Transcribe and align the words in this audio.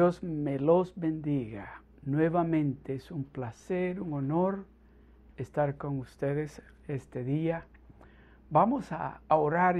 Dios 0.00 0.22
me 0.22 0.58
los 0.58 0.98
bendiga. 0.98 1.82
Nuevamente 2.04 2.94
es 2.94 3.10
un 3.10 3.22
placer, 3.22 4.00
un 4.00 4.14
honor 4.14 4.64
estar 5.36 5.76
con 5.76 5.98
ustedes 5.98 6.62
este 6.88 7.22
día. 7.22 7.66
Vamos 8.48 8.92
a 8.92 9.20
orar 9.28 9.76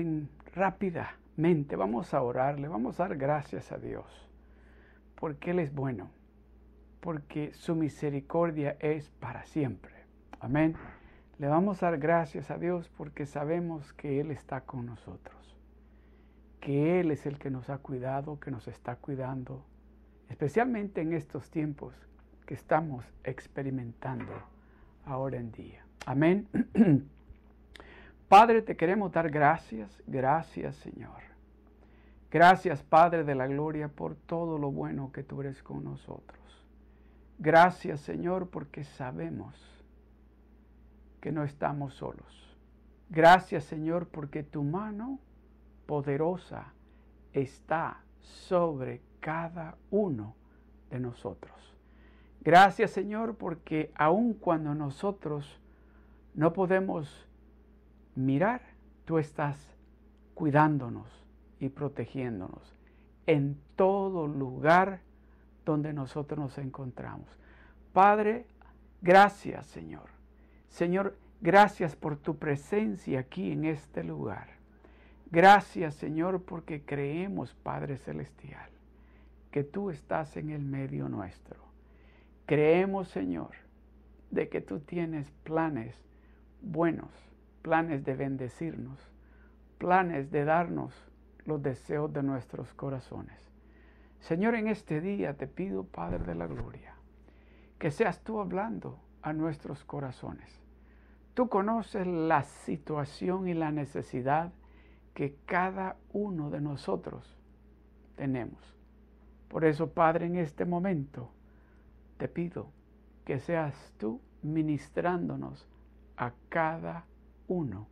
rápidamente, 0.54 1.74
vamos 1.74 2.12
a 2.12 2.22
orarle, 2.22 2.68
vamos 2.68 3.00
a 3.00 3.08
dar 3.08 3.16
gracias 3.16 3.72
a 3.72 3.78
Dios, 3.78 4.28
porque 5.14 5.52
Él 5.52 5.58
es 5.58 5.74
bueno, 5.74 6.10
porque 7.00 7.54
su 7.54 7.74
misericordia 7.74 8.76
es 8.78 9.08
para 9.08 9.46
siempre. 9.46 10.04
Amén. 10.38 10.76
Le 11.38 11.46
vamos 11.46 11.82
a 11.82 11.86
dar 11.86 11.98
gracias 11.98 12.50
a 12.50 12.58
Dios 12.58 12.90
porque 12.94 13.24
sabemos 13.24 13.94
que 13.94 14.20
Él 14.20 14.32
está 14.32 14.60
con 14.66 14.84
nosotros, 14.84 15.56
que 16.60 17.00
Él 17.00 17.10
es 17.10 17.24
el 17.24 17.38
que 17.38 17.48
nos 17.48 17.70
ha 17.70 17.78
cuidado, 17.78 18.38
que 18.38 18.50
nos 18.50 18.68
está 18.68 18.96
cuidando, 18.96 19.64
especialmente 20.30 21.02
en 21.02 21.12
estos 21.12 21.50
tiempos 21.50 21.92
que 22.46 22.54
estamos 22.54 23.04
experimentando 23.24 24.32
ahora 25.04 25.36
en 25.36 25.52
día. 25.52 25.84
Amén. 26.06 26.48
Padre, 28.28 28.62
te 28.62 28.76
queremos 28.76 29.12
dar 29.12 29.28
gracias, 29.28 30.02
gracias 30.06 30.76
Señor. 30.76 31.20
Gracias 32.30 32.82
Padre 32.84 33.24
de 33.24 33.34
la 33.34 33.48
Gloria 33.48 33.88
por 33.88 34.14
todo 34.14 34.56
lo 34.56 34.70
bueno 34.70 35.10
que 35.12 35.24
tú 35.24 35.40
eres 35.40 35.62
con 35.64 35.82
nosotros. 35.82 36.38
Gracias 37.38 38.00
Señor 38.00 38.50
porque 38.50 38.84
sabemos 38.84 39.56
que 41.20 41.32
no 41.32 41.42
estamos 41.42 41.94
solos. 41.94 42.56
Gracias 43.08 43.64
Señor 43.64 44.06
porque 44.06 44.44
tu 44.44 44.62
mano 44.62 45.18
poderosa 45.86 46.72
está 47.32 48.00
sobre 48.20 49.00
cada 49.20 49.76
uno 49.90 50.34
de 50.90 51.00
nosotros. 51.00 51.54
Gracias 52.42 52.90
Señor 52.90 53.36
porque 53.36 53.92
aun 53.94 54.34
cuando 54.34 54.74
nosotros 54.74 55.60
no 56.34 56.52
podemos 56.52 57.26
mirar, 58.14 58.62
tú 59.04 59.18
estás 59.18 59.56
cuidándonos 60.34 61.06
y 61.58 61.68
protegiéndonos 61.68 62.74
en 63.26 63.60
todo 63.76 64.26
lugar 64.26 65.00
donde 65.64 65.92
nosotros 65.92 66.38
nos 66.38 66.58
encontramos. 66.58 67.28
Padre, 67.92 68.46
gracias 69.02 69.66
Señor. 69.66 70.08
Señor, 70.68 71.16
gracias 71.40 71.94
por 71.94 72.16
tu 72.16 72.36
presencia 72.36 73.20
aquí 73.20 73.52
en 73.52 73.66
este 73.66 74.02
lugar. 74.02 74.48
Gracias 75.30 75.94
Señor 75.94 76.42
porque 76.42 76.82
creemos, 76.82 77.54
Padre 77.54 77.98
Celestial, 77.98 78.70
que 79.50 79.64
tú 79.64 79.90
estás 79.90 80.36
en 80.36 80.50
el 80.50 80.62
medio 80.62 81.08
nuestro. 81.08 81.60
Creemos, 82.46 83.08
Señor, 83.08 83.52
de 84.30 84.48
que 84.48 84.60
tú 84.60 84.80
tienes 84.80 85.30
planes 85.44 85.96
buenos 86.62 87.30
planes 87.62 88.04
de 88.04 88.14
bendecirnos, 88.14 88.98
planes 89.78 90.30
de 90.30 90.44
darnos 90.44 90.94
los 91.44 91.62
deseos 91.62 92.12
de 92.12 92.22
nuestros 92.22 92.72
corazones. 92.74 93.38
Señor, 94.20 94.54
en 94.54 94.68
este 94.68 95.00
día 95.00 95.36
te 95.36 95.46
pido, 95.46 95.84
Padre 95.84 96.24
de 96.24 96.34
la 96.34 96.46
Gloria, 96.46 96.94
que 97.78 97.90
seas 97.90 98.22
tú 98.22 98.40
hablando 98.40 99.00
a 99.22 99.32
nuestros 99.32 99.84
corazones. 99.84 100.60
Tú 101.34 101.48
conoces 101.48 102.06
la 102.06 102.42
situación 102.42 103.48
y 103.48 103.54
la 103.54 103.70
necesidad 103.70 104.52
que 105.14 105.36
cada 105.46 105.96
uno 106.12 106.50
de 106.50 106.60
nosotros 106.60 107.38
tenemos. 108.16 108.79
Por 109.50 109.64
eso, 109.64 109.90
Padre, 109.90 110.26
en 110.26 110.36
este 110.36 110.64
momento 110.64 111.28
te 112.18 112.28
pido 112.28 112.68
que 113.24 113.40
seas 113.40 113.92
tú 113.98 114.20
ministrándonos 114.42 115.68
a 116.16 116.32
cada 116.48 117.04
uno 117.48 117.88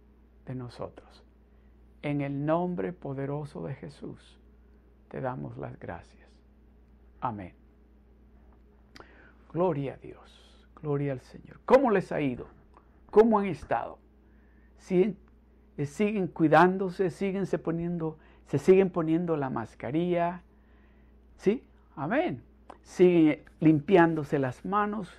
de 0.46 0.54
nosotros. 0.54 1.24
En 2.02 2.20
el 2.20 2.46
nombre 2.46 2.92
poderoso 2.92 3.64
de 3.64 3.74
Jesús 3.74 4.38
te 5.08 5.20
damos 5.20 5.58
las 5.58 5.76
gracias. 5.80 6.28
Amén. 7.20 7.54
Gloria 9.52 9.94
a 9.94 9.96
Dios, 9.96 10.69
gloria 10.80 11.10
al 11.10 11.20
Señor. 11.22 11.58
¿Cómo 11.64 11.90
les 11.90 12.12
ha 12.12 12.20
ido? 12.20 12.46
¿Cómo 13.10 13.40
han 13.40 13.46
estado? 13.46 13.98
¿Siguen, 14.76 15.19
eh, 15.76 15.86
siguen 15.86 16.28
cuidándose? 16.28 17.10
¿Siguen 17.10 17.46
se 17.46 17.58
poniendo, 17.58 18.16
se 18.46 18.58
siguen 18.58 18.90
poniendo 18.90 19.36
la 19.36 19.50
mascarilla? 19.50 20.44
¿Sí? 21.38 21.65
Amén. 21.97 22.44
Siguen 22.82 23.43
limpiándose 23.59 24.38
las 24.38 24.65
manos, 24.65 25.10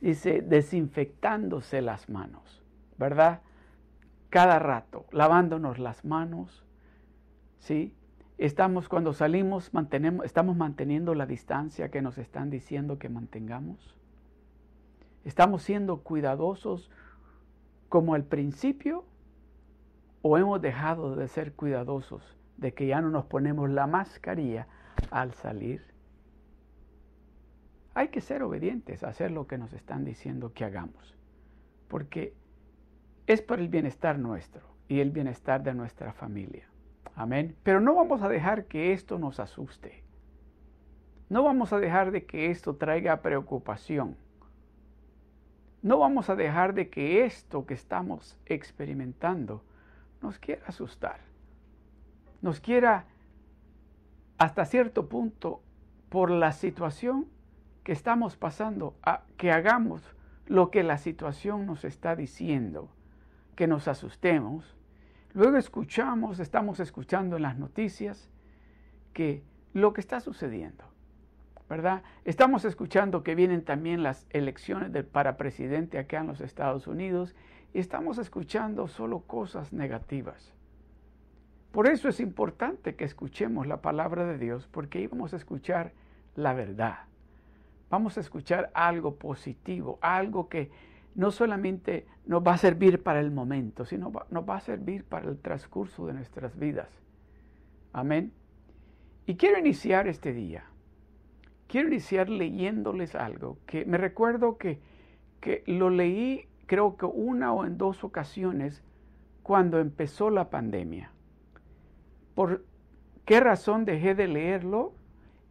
dice, 0.00 0.40
desinfectándose 0.40 1.82
las 1.82 2.08
manos. 2.08 2.62
¿verdad? 3.02 3.40
Cada 4.30 4.60
rato, 4.60 5.06
lavándonos 5.10 5.80
las 5.80 6.04
manos, 6.04 6.64
¿sí? 7.58 7.92
Estamos 8.38 8.88
cuando 8.88 9.12
salimos, 9.12 9.74
mantenemos, 9.74 10.24
estamos 10.24 10.56
manteniendo 10.56 11.14
la 11.16 11.26
distancia 11.26 11.90
que 11.90 12.00
nos 12.00 12.16
están 12.16 12.48
diciendo 12.48 13.00
que 13.00 13.08
mantengamos. 13.08 13.96
Estamos 15.24 15.64
siendo 15.64 16.02
cuidadosos 16.02 16.92
como 17.88 18.14
al 18.14 18.22
principio 18.22 19.04
o 20.22 20.38
hemos 20.38 20.62
dejado 20.62 21.16
de 21.16 21.26
ser 21.26 21.54
cuidadosos 21.54 22.36
de 22.56 22.72
que 22.72 22.86
ya 22.86 23.00
no 23.00 23.10
nos 23.10 23.24
ponemos 23.26 23.68
la 23.68 23.88
mascarilla 23.88 24.68
al 25.10 25.34
salir. 25.34 25.82
Hay 27.94 28.08
que 28.08 28.20
ser 28.20 28.42
obedientes 28.42 29.04
a 29.04 29.08
hacer 29.08 29.30
lo 29.30 29.46
que 29.46 29.58
nos 29.58 29.72
están 29.72 30.04
diciendo 30.04 30.52
que 30.52 30.64
hagamos, 30.64 31.14
porque 31.88 32.34
es 33.26 33.42
para 33.42 33.62
el 33.62 33.68
bienestar 33.68 34.18
nuestro 34.18 34.62
y 34.88 35.00
el 35.00 35.10
bienestar 35.10 35.62
de 35.62 35.74
nuestra 35.74 36.12
familia. 36.12 36.66
Amén. 37.14 37.56
Pero 37.62 37.80
no 37.80 37.94
vamos 37.94 38.22
a 38.22 38.28
dejar 38.28 38.64
que 38.64 38.92
esto 38.92 39.18
nos 39.18 39.40
asuste. 39.40 40.02
No 41.28 41.42
vamos 41.42 41.72
a 41.72 41.78
dejar 41.78 42.10
de 42.10 42.24
que 42.24 42.50
esto 42.50 42.76
traiga 42.76 43.22
preocupación. 43.22 44.16
No 45.82 45.98
vamos 45.98 46.30
a 46.30 46.36
dejar 46.36 46.74
de 46.74 46.88
que 46.90 47.24
esto 47.24 47.66
que 47.66 47.74
estamos 47.74 48.38
experimentando 48.46 49.62
nos 50.20 50.38
quiera 50.38 50.62
asustar. 50.66 51.20
Nos 52.40 52.60
quiera, 52.60 53.06
hasta 54.42 54.64
cierto 54.64 55.08
punto, 55.08 55.62
por 56.08 56.28
la 56.28 56.50
situación 56.50 57.28
que 57.84 57.92
estamos 57.92 58.36
pasando, 58.36 58.96
que 59.36 59.52
hagamos 59.52 60.02
lo 60.46 60.72
que 60.72 60.82
la 60.82 60.98
situación 60.98 61.64
nos 61.64 61.84
está 61.84 62.16
diciendo 62.16 62.90
que 63.54 63.68
nos 63.68 63.86
asustemos. 63.86 64.76
Luego 65.32 65.58
escuchamos, 65.58 66.40
estamos 66.40 66.80
escuchando 66.80 67.36
en 67.36 67.42
las 67.42 67.56
noticias 67.56 68.30
que 69.12 69.44
lo 69.74 69.92
que 69.92 70.00
está 70.00 70.18
sucediendo, 70.18 70.86
¿verdad? 71.68 72.02
Estamos 72.24 72.64
escuchando 72.64 73.22
que 73.22 73.36
vienen 73.36 73.64
también 73.64 74.02
las 74.02 74.26
elecciones 74.30 74.90
para 75.04 75.36
presidente 75.36 76.00
acá 76.00 76.18
en 76.18 76.26
los 76.26 76.40
Estados 76.40 76.88
Unidos 76.88 77.36
y 77.72 77.78
estamos 77.78 78.18
escuchando 78.18 78.88
solo 78.88 79.20
cosas 79.20 79.72
negativas. 79.72 80.52
Por 81.72 81.86
eso 81.86 82.08
es 82.08 82.20
importante 82.20 82.94
que 82.94 83.04
escuchemos 83.04 83.66
la 83.66 83.80
palabra 83.80 84.26
de 84.26 84.38
Dios, 84.38 84.68
porque 84.70 84.98
ahí 84.98 85.06
vamos 85.06 85.32
a 85.32 85.36
escuchar 85.36 85.92
la 86.36 86.52
verdad. 86.52 86.98
Vamos 87.88 88.16
a 88.16 88.20
escuchar 88.20 88.70
algo 88.74 89.16
positivo, 89.16 89.98
algo 90.02 90.48
que 90.48 90.70
no 91.14 91.30
solamente 91.30 92.06
nos 92.26 92.42
va 92.46 92.54
a 92.54 92.58
servir 92.58 93.02
para 93.02 93.20
el 93.20 93.30
momento, 93.30 93.84
sino 93.84 94.12
nos 94.30 94.48
va 94.48 94.56
a 94.56 94.60
servir 94.60 95.04
para 95.04 95.28
el 95.28 95.38
transcurso 95.38 96.06
de 96.06 96.14
nuestras 96.14 96.58
vidas. 96.58 96.88
Amén. 97.92 98.32
Y 99.26 99.36
quiero 99.36 99.58
iniciar 99.58 100.08
este 100.08 100.32
día. 100.32 100.64
Quiero 101.68 101.88
iniciar 101.88 102.28
leyéndoles 102.28 103.14
algo 103.14 103.56
que 103.64 103.86
me 103.86 103.96
recuerdo 103.96 104.58
que, 104.58 104.78
que 105.40 105.62
lo 105.66 105.88
leí 105.88 106.46
creo 106.66 106.96
que 106.96 107.06
una 107.06 107.52
o 107.52 107.64
en 107.64 107.78
dos 107.78 108.04
ocasiones 108.04 108.82
cuando 109.42 109.78
empezó 109.78 110.28
la 110.28 110.50
pandemia. 110.50 111.11
¿Por 112.34 112.64
qué 113.24 113.40
razón 113.40 113.84
dejé 113.84 114.14
de 114.14 114.28
leerlo? 114.28 114.94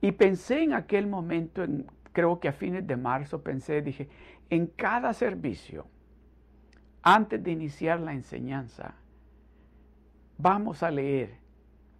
Y 0.01 0.13
pensé 0.13 0.63
en 0.63 0.73
aquel 0.73 1.07
momento, 1.07 1.63
en, 1.63 1.85
creo 2.11 2.39
que 2.39 2.47
a 2.47 2.53
fines 2.53 2.85
de 2.87 2.97
marzo, 2.97 3.43
pensé, 3.43 3.81
dije, 3.81 4.09
en 4.49 4.67
cada 4.67 5.13
servicio, 5.13 5.87
antes 7.03 7.43
de 7.43 7.51
iniciar 7.51 7.99
la 7.99 8.13
enseñanza, 8.13 8.95
vamos 10.37 10.83
a 10.83 10.91
leer 10.91 11.37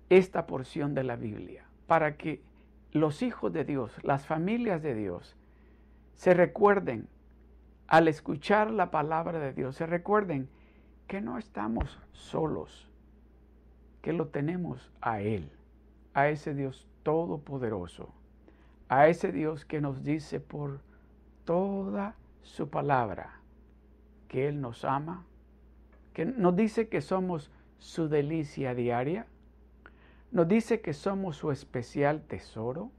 esta 0.10 0.45
porción 0.45 0.94
de 0.94 1.04
la 1.04 1.16
Biblia 1.16 1.66
para 1.88 2.18
que 2.18 2.42
los 2.92 3.22
hijos 3.22 3.54
de 3.54 3.63
Dios, 3.63 3.94
las 4.04 4.25
familias 4.25 4.81
de 4.81 4.94
Dios, 4.94 5.38
se 6.16 6.33
recuerden 6.33 7.07
al 7.88 8.07
escuchar 8.07 8.72
la 8.72 8.92
palabra 8.92 9.39
de 9.39 9.54
Dios, 9.54 9.75
se 9.75 9.86
recuerden 9.86 10.50
que 11.07 11.22
no 11.22 11.38
estamos 11.38 12.00
solos, 12.12 12.91
que 14.01 14.13
lo 14.13 14.27
tenemos 14.27 14.92
a 15.01 15.21
Él. 15.21 15.50
a 16.13 16.27
ese 16.27 16.53
Dios 16.53 16.88
todopoderoso, 17.03 18.13
a 18.89 19.07
ese 19.07 19.31
Dios 19.31 19.63
que 19.63 19.80
nos 19.80 20.03
dice 20.03 20.39
por 20.39 20.81
toda 21.45 22.15
su 22.42 22.69
palabra 22.69 23.39
que 24.27 24.48
Él 24.48 24.62
nos 24.62 24.83
ama, 24.86 25.25
que 26.13 26.25
nos 26.25 26.56
dice 26.56 26.89
que 26.89 27.01
somos 27.01 27.51
su 27.80 28.09
delicia 28.09 28.75
diaria, 28.75 29.27
nos 30.31 30.47
dice 30.47 30.81
que 30.81 30.94
somos 30.94 31.38
su 31.38 31.51
especial 31.51 32.21
tesoro, 32.24 32.92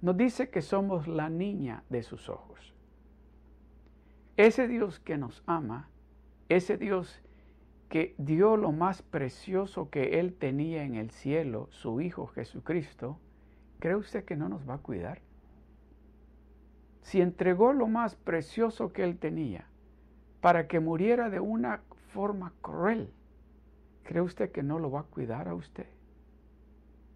nos 0.00 0.16
dice 0.16 0.50
que 0.50 0.62
somos 0.62 1.08
la 1.08 1.28
niña 1.28 1.82
de 1.88 2.02
sus 2.02 2.28
ojos. 2.28 2.74
Ese 4.36 4.68
Dios 4.68 5.00
que 5.00 5.18
nos 5.18 5.42
ama, 5.46 5.88
ese 6.48 6.76
Dios 6.76 7.20
que 7.88 8.14
dio 8.18 8.56
lo 8.56 8.70
más 8.72 9.02
precioso 9.02 9.90
que 9.90 10.20
Él 10.20 10.34
tenía 10.34 10.82
en 10.84 10.94
el 10.94 11.10
cielo, 11.10 11.68
su 11.70 12.00
Hijo 12.00 12.26
Jesucristo, 12.26 13.18
¿cree 13.78 13.96
usted 13.96 14.24
que 14.24 14.36
no 14.36 14.48
nos 14.48 14.68
va 14.68 14.74
a 14.74 14.78
cuidar? 14.78 15.20
Si 17.00 17.22
entregó 17.22 17.72
lo 17.72 17.86
más 17.86 18.14
precioso 18.14 18.92
que 18.92 19.04
Él 19.04 19.18
tenía 19.18 19.66
para 20.40 20.68
que 20.68 20.80
muriera 20.80 21.30
de 21.30 21.40
una 21.40 21.80
forma 22.12 22.52
cruel, 22.60 23.10
¿cree 24.02 24.20
usted 24.20 24.52
que 24.52 24.62
no 24.62 24.78
lo 24.78 24.90
va 24.90 25.00
a 25.00 25.04
cuidar 25.04 25.48
a 25.48 25.54
usted? 25.54 25.86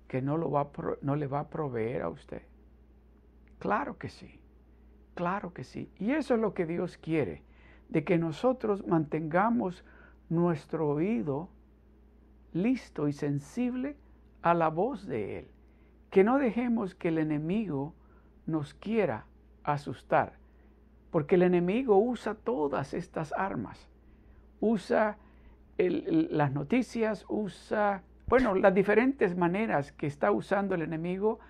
¿Que 0.08 0.22
no, 0.22 0.38
lo 0.38 0.50
va 0.50 0.70
no 1.02 1.16
le 1.16 1.26
va 1.26 1.40
a 1.40 1.48
proveer 1.48 2.02
a 2.02 2.08
usted? 2.08 2.42
Claro 3.58 3.98
que 3.98 4.08
sí, 4.08 4.40
claro 5.14 5.52
que 5.52 5.64
sí. 5.64 5.90
Y 5.98 6.12
eso 6.12 6.34
es 6.34 6.40
lo 6.40 6.54
que 6.54 6.66
Dios 6.66 6.96
quiere, 6.96 7.42
de 7.90 8.04
que 8.04 8.16
nosotros 8.19 8.86
mantengamos 8.86 9.84
nuestro 10.32 10.88
oído 10.88 11.50
listo 12.55 13.06
y 13.06 13.12
sensible 13.12 13.96
a 14.40 14.55
la 14.55 14.69
voz 14.69 15.06
de 15.06 15.40
Él. 15.40 15.49
Que 16.11 16.25
no 16.25 16.38
dejemos 16.38 16.94
que 16.94 17.08
el 17.08 17.19
enemigo 17.19 17.94
nos 18.46 18.75
quiera 18.75 19.26
asustar, 19.62 20.32
porque 21.11 21.34
el 21.34 21.43
enemigo 21.43 21.99
usa 21.99 22.34
todas 22.34 22.94
estas 22.94 23.32
armas. 23.37 23.88
Usa 24.61 25.19
las 25.79 26.52
noticias, 26.52 27.25
usa, 27.29 28.02
bueno, 28.26 28.55
las 28.55 28.75
diferentes 28.75 29.37
maneras 29.37 29.93
que 29.93 30.06
está 30.06 30.31
usando 30.31 30.75
el 30.75 30.82
enemigo 30.82 31.40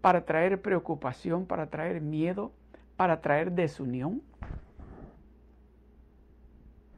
para 0.00 0.24
traer 0.24 0.60
preocupación, 0.60 1.46
para 1.46 1.66
traer 1.68 2.00
miedo, 2.00 2.52
para 2.96 3.20
traer 3.20 3.52
desunión. 3.52 4.22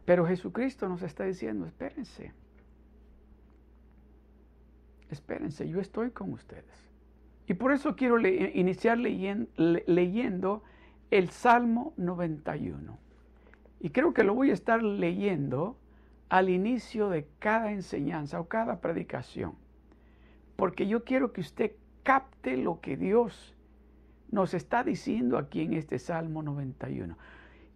Pero 0.04 0.26
Jesucristo 0.26 0.88
nos 0.88 1.02
está 1.02 1.24
diciendo, 1.24 1.66
espérense, 1.66 2.32
espérense, 5.10 5.68
yo 5.68 5.80
estoy 5.80 6.10
con 6.10 6.32
ustedes. 6.32 6.90
Y 7.46 7.54
por 7.54 7.72
eso 7.72 7.94
quiero 7.96 8.18
iniciar 8.20 8.98
leyendo 8.98 10.62
el 11.10 11.30
Salmo 11.30 11.92
91. 11.96 12.98
Y 13.80 13.90
creo 13.90 14.14
que 14.14 14.24
lo 14.24 14.34
voy 14.34 14.50
a 14.50 14.54
estar 14.54 14.82
leyendo 14.82 15.78
al 16.30 16.48
inicio 16.48 17.10
de 17.10 17.28
cada 17.38 17.72
enseñanza 17.72 18.40
o 18.40 18.48
cada 18.48 18.80
predicación. 18.80 19.54
Porque 20.56 20.86
yo 20.86 21.04
quiero 21.04 21.32
que 21.32 21.42
usted 21.42 21.72
capte 22.02 22.56
lo 22.56 22.80
que 22.80 22.96
Dios 22.96 23.54
nos 24.30 24.54
está 24.54 24.84
diciendo 24.84 25.38
aquí 25.38 25.60
en 25.60 25.74
este 25.74 25.98
Salmo 25.98 26.42
91. 26.42 27.16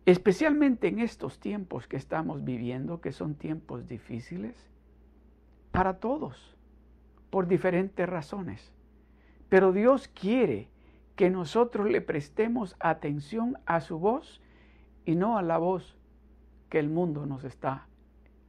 Especialmente 0.08 0.88
en 0.88 1.00
estos 1.00 1.38
tiempos 1.38 1.86
que 1.86 1.98
estamos 1.98 2.42
viviendo, 2.42 3.02
que 3.02 3.12
son 3.12 3.34
tiempos 3.34 3.86
difíciles, 3.86 4.56
para 5.70 5.98
todos, 6.00 6.56
por 7.28 7.46
diferentes 7.46 8.08
razones. 8.08 8.72
Pero 9.50 9.70
Dios 9.70 10.08
quiere 10.08 10.70
que 11.14 11.28
nosotros 11.28 11.90
le 11.90 12.00
prestemos 12.00 12.74
atención 12.80 13.58
a 13.66 13.82
su 13.82 13.98
voz 13.98 14.40
y 15.04 15.14
no 15.14 15.36
a 15.36 15.42
la 15.42 15.58
voz 15.58 15.98
que 16.70 16.78
el 16.78 16.88
mundo 16.88 17.26
nos 17.26 17.44
está 17.44 17.86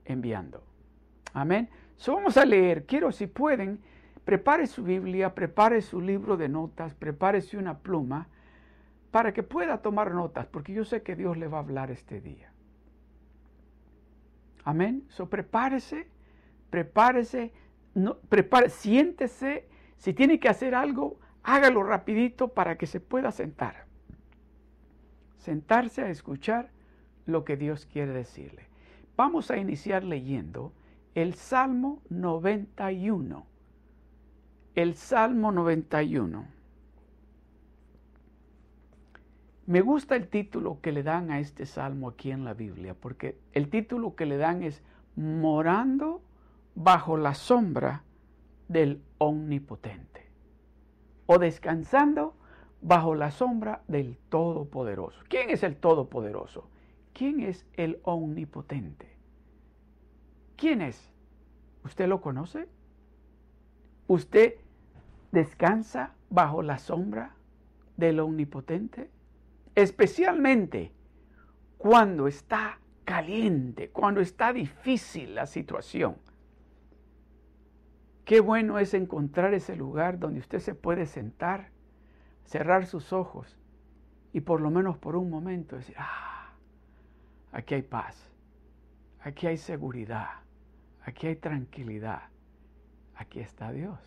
enviando. 0.06 0.64
Amén. 1.34 1.68
So 1.98 2.16
vamos 2.16 2.38
a 2.38 2.46
leer. 2.46 2.86
Quiero, 2.86 3.12
si 3.12 3.28
pueden, 3.28 3.82
prepare 4.24 4.66
su 4.66 4.82
Biblia, 4.82 5.36
prepare 5.36 5.82
su 5.82 6.00
libro 6.00 6.38
de 6.38 6.48
notas, 6.48 6.94
prepárese 6.94 7.58
una 7.58 7.80
pluma 7.80 8.30
para 9.12 9.34
que 9.34 9.44
pueda 9.44 9.82
tomar 9.82 10.14
notas, 10.14 10.46
porque 10.48 10.74
yo 10.74 10.86
sé 10.86 11.02
que 11.02 11.16
Dios 11.16 11.38
le 11.38 11.48
va 11.48 11.58
a 11.58 11.62
hablar 11.62 11.92
este 11.92 12.22
día. 12.22 12.52
Amén. 14.64 15.06
So 15.10 15.30
prepárese, 15.30 16.08
prepárese, 16.70 17.52
no, 17.96 18.18
siéntese. 18.68 19.68
Si 19.98 20.14
tiene 20.14 20.40
que 20.40 20.50
hacer 20.50 20.76
algo, 20.76 21.20
hágalo 21.44 21.84
rapidito 21.84 22.50
para 22.50 22.78
que 22.78 22.86
se 22.86 23.00
pueda 23.00 23.32
sentar. 23.32 23.86
Sentarse 25.38 26.04
a 26.04 26.10
escuchar 26.10 26.70
lo 27.26 27.46
que 27.46 27.58
Dios 27.58 27.86
quiere 27.86 28.12
decirle. 28.12 28.68
Vamos 29.18 29.52
a 29.52 29.58
iniciar 29.58 30.04
leyendo 30.04 30.74
el 31.16 31.34
Salmo 31.34 32.02
91. 32.10 33.46
El 34.76 34.96
Salmo 34.96 35.52
91. 35.52 36.59
Me 39.70 39.82
gusta 39.82 40.16
el 40.16 40.30
título 40.30 40.80
que 40.82 40.92
le 40.92 41.04
dan 41.04 41.30
a 41.30 41.40
este 41.40 41.68
salmo 41.68 42.10
aquí 42.10 42.32
en 42.32 42.44
la 42.44 42.56
Biblia, 42.56 42.96
porque 43.00 43.38
el 43.52 43.70
título 43.70 44.16
que 44.16 44.26
le 44.26 44.38
dan 44.38 44.64
es 44.64 44.82
Morando 45.16 46.24
bajo 46.74 47.18
la 47.18 47.36
sombra 47.36 48.02
del 48.68 49.04
Omnipotente 49.20 50.26
o 51.28 51.38
descansando 51.38 52.34
bajo 52.82 53.14
la 53.14 53.30
sombra 53.30 53.84
del 53.88 54.18
Todopoderoso. 54.30 55.22
¿Quién 55.30 55.52
es 55.52 55.62
el 55.62 55.76
Todopoderoso? 55.76 56.68
¿Quién 57.14 57.40
es 57.40 57.68
el 57.74 58.00
Omnipotente? 58.02 59.06
¿Quién 60.56 60.82
es? 60.82 61.14
¿Usted 61.86 62.08
lo 62.08 62.22
conoce? 62.22 62.68
¿Usted 64.08 64.56
descansa 65.32 66.16
bajo 66.32 66.64
la 66.64 66.80
sombra 66.80 67.36
del 67.98 68.20
Omnipotente? 68.20 69.12
Especialmente 69.82 70.92
cuando 71.78 72.28
está 72.28 72.80
caliente, 73.06 73.90
cuando 73.90 74.22
está 74.22 74.54
difícil 74.54 75.36
la 75.36 75.46
situación. 75.46 76.18
Qué 78.26 78.42
bueno 78.42 78.78
es 78.78 78.94
encontrar 78.94 79.54
ese 79.54 79.76
lugar 79.76 80.20
donde 80.20 80.40
usted 80.40 80.60
se 80.60 80.76
puede 80.76 81.06
sentar, 81.08 81.72
cerrar 82.46 82.86
sus 82.86 83.12
ojos 83.12 83.58
y 84.34 84.42
por 84.42 84.62
lo 84.62 84.70
menos 84.70 84.98
por 84.98 85.16
un 85.16 85.30
momento 85.30 85.78
decir, 85.78 85.96
ah, 85.98 86.54
aquí 87.52 87.74
hay 87.74 87.82
paz, 87.82 88.30
aquí 89.22 89.48
hay 89.48 89.58
seguridad, 89.58 90.30
aquí 91.02 91.28
hay 91.28 91.36
tranquilidad, 91.36 92.24
aquí 93.16 93.40
está 93.40 93.72
Dios. 93.72 94.00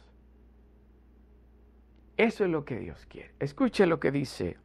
Eso 2.16 2.44
es 2.44 2.50
lo 2.50 2.64
que 2.64 2.78
Dios 2.78 3.04
quiere. 3.06 3.34
Escuche 3.40 3.86
lo 3.86 3.98
que 3.98 4.12
dice 4.12 4.58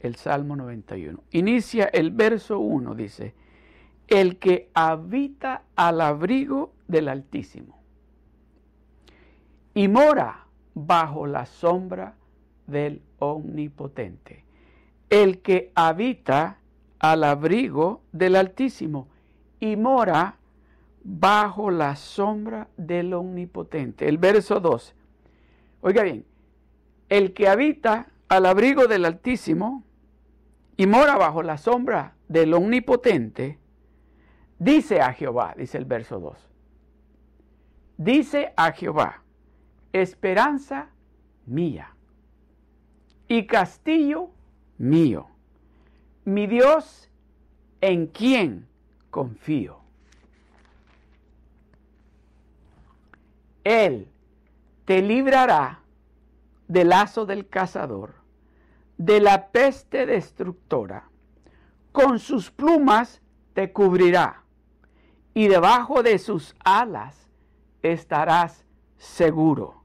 el 0.00 0.16
Salmo 0.16 0.56
91. 0.56 1.22
Inicia 1.30 1.84
el 1.84 2.10
verso 2.10 2.58
1, 2.58 2.94
dice, 2.94 3.34
el 4.08 4.38
que 4.38 4.70
habita 4.74 5.62
al 5.76 6.00
abrigo 6.00 6.72
del 6.88 7.08
Altísimo 7.08 7.78
y 9.74 9.88
mora 9.88 10.46
bajo 10.74 11.26
la 11.26 11.46
sombra 11.46 12.14
del 12.66 13.02
Omnipotente. 13.18 14.44
El 15.08 15.40
que 15.40 15.72
habita 15.74 16.58
al 16.98 17.24
abrigo 17.24 18.02
del 18.12 18.36
Altísimo 18.36 19.08
y 19.60 19.76
mora 19.76 20.36
bajo 21.02 21.70
la 21.70 21.96
sombra 21.96 22.68
del 22.76 23.14
Omnipotente. 23.14 24.08
El 24.08 24.18
verso 24.18 24.60
2. 24.60 24.94
Oiga 25.82 26.02
bien, 26.02 26.24
el 27.08 27.32
que 27.32 27.48
habita 27.48 28.08
al 28.28 28.46
abrigo 28.46 28.86
del 28.86 29.04
Altísimo 29.04 29.84
y 30.80 30.86
mora 30.86 31.18
bajo 31.18 31.42
la 31.42 31.58
sombra 31.58 32.14
del 32.26 32.54
Omnipotente, 32.54 33.58
dice 34.58 35.02
a 35.02 35.12
Jehová, 35.12 35.52
dice 35.54 35.76
el 35.76 35.84
verso 35.84 36.18
2, 36.18 36.38
dice 37.98 38.54
a 38.56 38.72
Jehová, 38.72 39.22
esperanza 39.92 40.88
mía 41.44 41.94
y 43.28 43.46
castillo 43.46 44.30
mío, 44.78 45.28
mi 46.24 46.46
Dios 46.46 47.10
en 47.82 48.06
quien 48.06 48.66
confío. 49.10 49.80
Él 53.64 54.08
te 54.86 55.02
librará 55.02 55.80
del 56.68 56.88
lazo 56.88 57.26
del 57.26 57.46
cazador 57.48 58.19
de 59.00 59.18
la 59.18 59.48
peste 59.48 60.04
destructora. 60.04 61.08
Con 61.90 62.18
sus 62.18 62.50
plumas 62.50 63.22
te 63.54 63.72
cubrirá 63.72 64.42
y 65.32 65.48
debajo 65.48 66.02
de 66.02 66.18
sus 66.18 66.54
alas 66.62 67.30
estarás 67.82 68.66
seguro. 68.98 69.84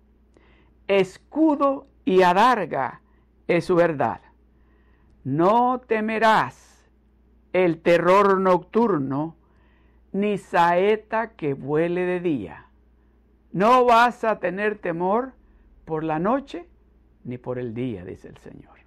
escudo 0.89 1.88
y 2.03 2.24
adarga 2.24 3.01
es 3.48 3.63
su 3.63 3.75
verdad. 3.75 4.19
No 5.24 5.79
temerás 5.88 6.86
el 7.53 7.81
terror 7.81 8.41
nocturno, 8.41 9.38
ni 10.12 10.38
saeta 10.38 11.31
que 11.38 11.53
vuele 11.53 12.01
de 12.01 12.19
día. 12.19 12.65
No 13.53 13.86
vas 13.86 14.25
a 14.25 14.39
tener 14.39 14.77
temor 14.77 15.31
por 15.86 16.03
la 16.03 16.19
noche 16.19 16.67
ni 17.24 17.38
por 17.38 17.57
el 17.57 17.74
día, 17.74 18.03
dice 18.03 18.27
el 18.27 18.38
Señor. 18.39 18.85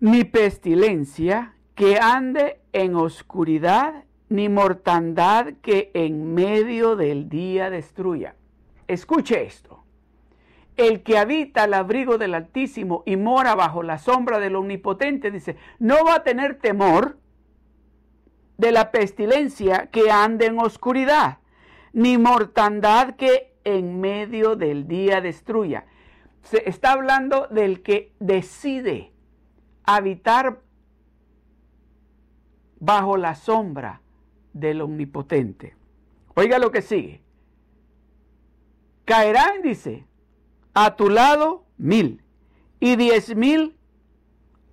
Ni 0.00 0.24
pestilencia 0.24 1.54
que 1.74 1.98
ande 1.98 2.62
en 2.72 2.94
oscuridad, 2.96 4.04
ni 4.30 4.48
mortandad 4.48 5.52
que 5.60 5.90
en 5.92 6.32
medio 6.32 6.96
del 6.96 7.28
día 7.28 7.68
destruya. 7.68 8.34
Escuche 8.88 9.42
esto. 9.44 9.84
El 10.78 11.02
que 11.02 11.18
habita 11.18 11.64
al 11.64 11.74
abrigo 11.74 12.16
del 12.16 12.34
Altísimo 12.34 13.02
y 13.04 13.16
mora 13.16 13.54
bajo 13.54 13.82
la 13.82 13.98
sombra 13.98 14.38
del 14.38 14.56
Omnipotente, 14.56 15.30
dice, 15.30 15.56
no 15.78 16.02
va 16.02 16.14
a 16.14 16.22
tener 16.22 16.58
temor 16.58 17.18
de 18.56 18.72
la 18.72 18.92
pestilencia 18.92 19.90
que 19.92 20.10
ande 20.10 20.46
en 20.46 20.58
oscuridad, 20.60 21.40
ni 21.92 22.16
mortandad 22.16 23.16
que 23.16 23.52
en 23.64 24.00
medio 24.00 24.56
del 24.56 24.88
día 24.88 25.20
destruya. 25.20 25.84
Se 26.42 26.66
está 26.66 26.92
hablando 26.92 27.48
del 27.50 27.82
que 27.82 28.14
decide 28.18 29.12
habitar 29.84 30.60
bajo 32.78 33.16
la 33.16 33.34
sombra 33.34 34.00
del 34.52 34.80
Omnipotente. 34.80 35.76
Oiga 36.34 36.58
lo 36.58 36.70
que 36.70 36.82
sigue. 36.82 37.22
Caerán, 39.04 39.62
dice, 39.62 40.06
a 40.74 40.96
tu 40.96 41.08
lado 41.08 41.66
mil 41.76 42.22
y 42.78 42.96
diez 42.96 43.34
mil 43.34 43.76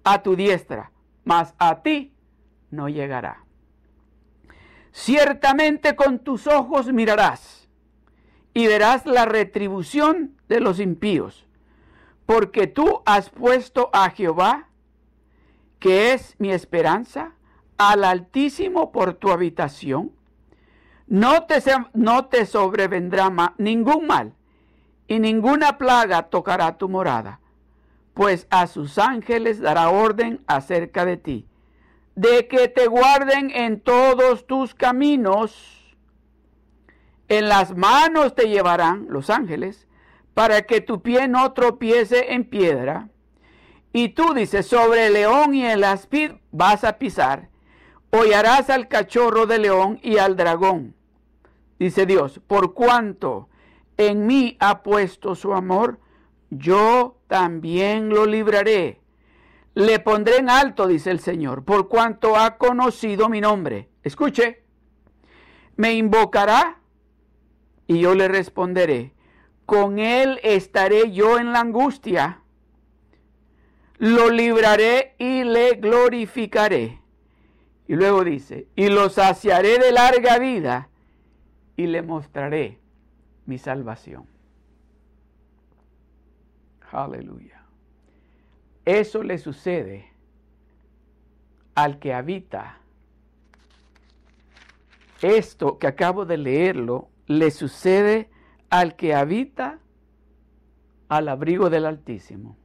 a 0.04 0.24
tu 0.24 0.36
diestra, 0.36 0.92
mas 1.24 1.54
a 1.58 1.82
ti 1.82 2.14
no 2.70 2.88
llegará. 2.88 3.44
Ciertamente 4.92 5.96
con 5.96 6.20
tus 6.20 6.48
ojos 6.48 6.92
mirarás 6.94 7.68
y 8.54 8.68
verás 8.68 9.06
la 9.06 9.26
retribución 9.26 10.38
de 10.48 10.60
los 10.60 10.80
impíos, 10.80 11.46
porque 12.26 12.68
tú 12.68 13.02
has 13.06 13.30
puesto 13.30 13.90
a 13.94 14.10
Jehová, 14.10 14.67
que 15.80 16.14
es 16.14 16.36
mi 16.40 16.52
esperanza, 16.52 17.34
al 17.78 18.04
Altísimo 18.04 18.92
por 18.92 19.14
tu 19.14 19.32
habitación. 19.32 20.12
No 21.08 21.44
te, 21.44 21.62
no 21.94 22.26
te 22.26 22.46
sobrevendrá 22.46 23.32
ningún 23.58 24.08
mal 24.08 24.34
y 25.08 25.20
ninguna 25.20 25.78
plaga 25.78 26.24
tocará 26.24 26.78
tu 26.78 26.90
morada, 26.90 27.40
pues 28.14 28.48
a 28.50 28.68
sus 28.68 28.98
ángeles 28.98 29.60
dará 29.60 29.90
orden 29.90 30.42
acerca 30.48 31.06
de 31.06 31.18
ti, 31.18 31.46
de 32.16 32.48
que 32.48 32.68
te 32.68 32.88
guarden 32.88 33.52
en 33.52 33.80
todos 33.80 34.46
tus 34.48 34.74
caminos. 34.74 35.96
En 37.30 37.48
las 37.48 37.76
manos 37.76 38.36
te 38.36 38.50
llevarán 38.50 39.08
los 39.10 39.30
ángeles, 39.30 39.88
para 40.34 40.64
que 40.64 40.82
tu 40.82 41.02
pie 41.02 41.28
no 41.28 41.54
tropiece 41.54 42.34
en 42.34 42.44
piedra. 42.44 43.10
Y 43.98 44.10
tú 44.10 44.36
dices, 44.36 44.68
sobre 44.68 45.08
el 45.08 45.14
león 45.14 45.56
y 45.56 45.66
el 45.66 45.84
aspid 45.84 46.34
vas 46.52 46.84
a 46.84 47.00
pisar, 47.00 47.50
hollarás 48.12 48.70
al 48.70 48.88
cachorro 48.88 49.48
de 49.48 49.58
león 49.58 50.00
y 50.04 50.20
al 50.20 50.36
dragón. 50.36 50.94
Dice 51.80 52.06
Dios, 52.06 52.40
por 52.46 52.76
cuanto 52.76 53.50
en 53.98 54.28
mí 54.28 54.56
ha 54.60 54.84
puesto 54.84 55.34
su 55.34 55.52
amor, 55.52 56.00
yo 56.52 57.18
también 57.26 58.10
lo 58.10 58.28
libraré. 58.28 59.02
Le 59.74 59.98
pondré 60.00 60.38
en 60.38 60.52
alto, 60.52 60.86
dice 60.86 61.10
el 61.10 61.20
Señor, 61.20 61.66
por 61.66 61.88
cuanto 61.88 62.38
ha 62.38 62.60
conocido 62.60 63.30
mi 63.30 63.42
nombre. 63.42 63.90
Escuche, 64.04 64.64
me 65.76 65.96
invocará 65.96 66.82
y 67.88 68.02
yo 68.02 68.14
le 68.14 68.28
responderé. 68.28 69.16
Con 69.66 69.98
él 69.98 70.40
estaré 70.44 71.12
yo 71.12 71.40
en 71.40 71.52
la 71.52 71.62
angustia. 71.62 72.44
Lo 73.98 74.30
libraré 74.30 75.16
y 75.18 75.44
le 75.44 75.76
glorificaré. 75.76 77.00
Y 77.88 77.96
luego 77.96 78.24
dice, 78.24 78.68
y 78.76 78.90
lo 78.90 79.10
saciaré 79.10 79.80
de 79.80 79.92
larga 79.92 80.38
vida 80.40 80.90
y 81.76 81.88
le 81.88 82.02
mostraré 82.02 82.80
mi 83.46 83.58
salvación. 83.58 84.26
Aleluya. 86.92 87.64
Eso 88.86 89.24
le 89.24 89.38
sucede 89.38 90.12
al 91.76 92.00
que 92.00 92.14
habita. 92.14 92.78
Esto 95.22 95.80
que 95.80 95.88
acabo 95.88 96.26
de 96.26 96.38
leerlo 96.38 97.10
le 97.26 97.52
sucede 97.52 98.30
al 98.70 98.96
que 98.96 99.16
habita 99.16 99.80
al 101.10 101.30
abrigo 101.30 101.70
del 101.70 101.86
Altísimo 101.86 102.58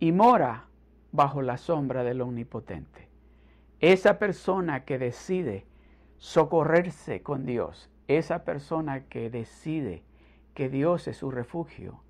y 0.00 0.12
mora 0.12 0.64
bajo 1.12 1.42
la 1.42 1.58
sombra 1.58 2.02
del 2.02 2.22
Omnipotente. 2.22 3.08
Esa 3.80 4.18
persona 4.18 4.84
que 4.84 4.98
decide 4.98 5.66
socorrerse 6.16 7.22
con 7.22 7.44
Dios, 7.44 7.90
esa 8.08 8.44
persona 8.44 9.04
que 9.04 9.30
decide 9.30 10.02
que 10.54 10.68
Dios 10.70 11.06
es 11.06 11.18
su 11.18 11.30
refugio, 11.30 12.02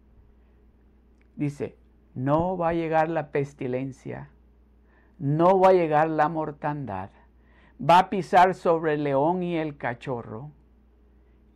dice, 1.36 1.76
no 2.14 2.56
va 2.56 2.68
a 2.68 2.74
llegar 2.74 3.08
la 3.08 3.30
pestilencia, 3.30 4.30
no 5.18 5.58
va 5.58 5.70
a 5.70 5.74
llegar 5.74 6.08
la 6.08 6.28
mortandad, 6.28 7.10
va 7.80 7.98
a 7.98 8.10
pisar 8.10 8.54
sobre 8.54 8.94
el 8.94 9.04
león 9.04 9.42
y 9.42 9.56
el 9.56 9.76
cachorro, 9.76 10.52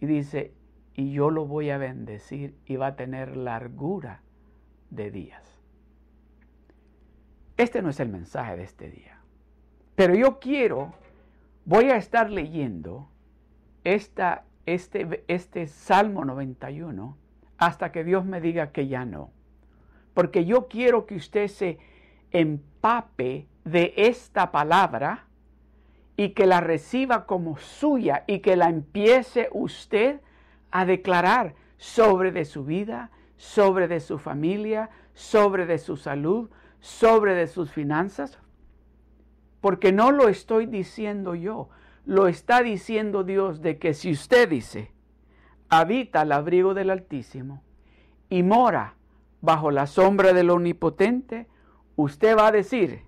y 0.01 0.07
dice, 0.07 0.53
y 0.95 1.13
yo 1.13 1.31
lo 1.31 1.47
voy 1.47 1.71
a 1.71 1.79
bendecir 1.79 2.57
y 2.67 2.77
va 2.77 2.89
a 2.89 2.97
tener 2.97 3.37
largura 3.37 4.23
de 4.91 5.11
días. 5.11 5.54
Este 7.57 7.83
no 7.83 7.91
es 7.91 8.01
el 8.01 8.09
mensaje 8.09 8.57
de 8.57 8.65
este 8.65 8.91
día, 8.91 9.21
pero 9.95 10.15
yo 10.15 10.41
quiero, 10.41 10.93
voy 11.65 11.91
a 11.91 11.97
estar 11.97 12.31
leyendo 12.31 13.09
este, 13.85 14.43
este 15.29 15.67
Salmo 15.69 16.25
91 16.25 17.17
hasta 17.59 17.93
que 17.93 18.03
Dios 18.03 18.25
me 18.25 18.41
diga 18.41 18.73
que 18.73 18.89
ya 18.89 19.05
no. 19.05 19.31
Porque 20.15 20.45
yo 20.45 20.69
quiero 20.69 21.07
que 21.07 21.17
usted 21.17 21.49
se 21.49 21.79
empape 22.31 23.47
de 23.65 23.95
esta 23.97 24.51
palabra 24.51 25.27
y 26.17 26.31
que 26.31 26.47
la 26.47 26.61
reciba 26.61 27.27
como 27.27 27.57
suya 27.59 28.25
y 28.27 28.41
que 28.41 28.57
la 28.57 28.69
empiece 28.69 29.49
usted 29.53 30.21
a 30.71 30.85
declarar 30.85 31.55
sobre 31.77 32.33
de 32.33 32.45
su 32.45 32.65
vida, 32.65 33.11
sobre 33.37 33.89
de 33.89 34.01
su 34.01 34.19
familia, 34.19 34.91
sobre 35.13 35.67
de 35.67 35.79
su 35.79 35.97
salud, 35.97 36.51
sobre 36.85 37.35
de 37.35 37.47
sus 37.47 37.71
finanzas. 37.71 38.39
Porque 39.63 39.91
no 39.91 40.13
lo 40.13 40.29
estoy 40.29 40.67
diciendo 40.67 41.35
yo, 41.35 41.71
lo 42.05 42.29
está 42.29 42.63
diciendo 42.63 43.25
Dios 43.25 43.63
de 43.63 43.79
que 43.79 43.95
si 43.95 44.13
usted 44.13 44.51
dice, 44.51 44.93
habita 45.71 46.21
al 46.21 46.33
abrigo 46.33 46.75
del 46.75 46.91
Altísimo 46.91 47.63
y 48.29 48.43
mora 48.43 48.97
bajo 49.41 49.71
la 49.71 49.87
sombra 49.87 50.35
del 50.35 50.51
Omnipotente, 50.51 51.49
usted 51.97 52.37
va 52.37 52.49
a 52.49 52.53
decir, 52.53 53.01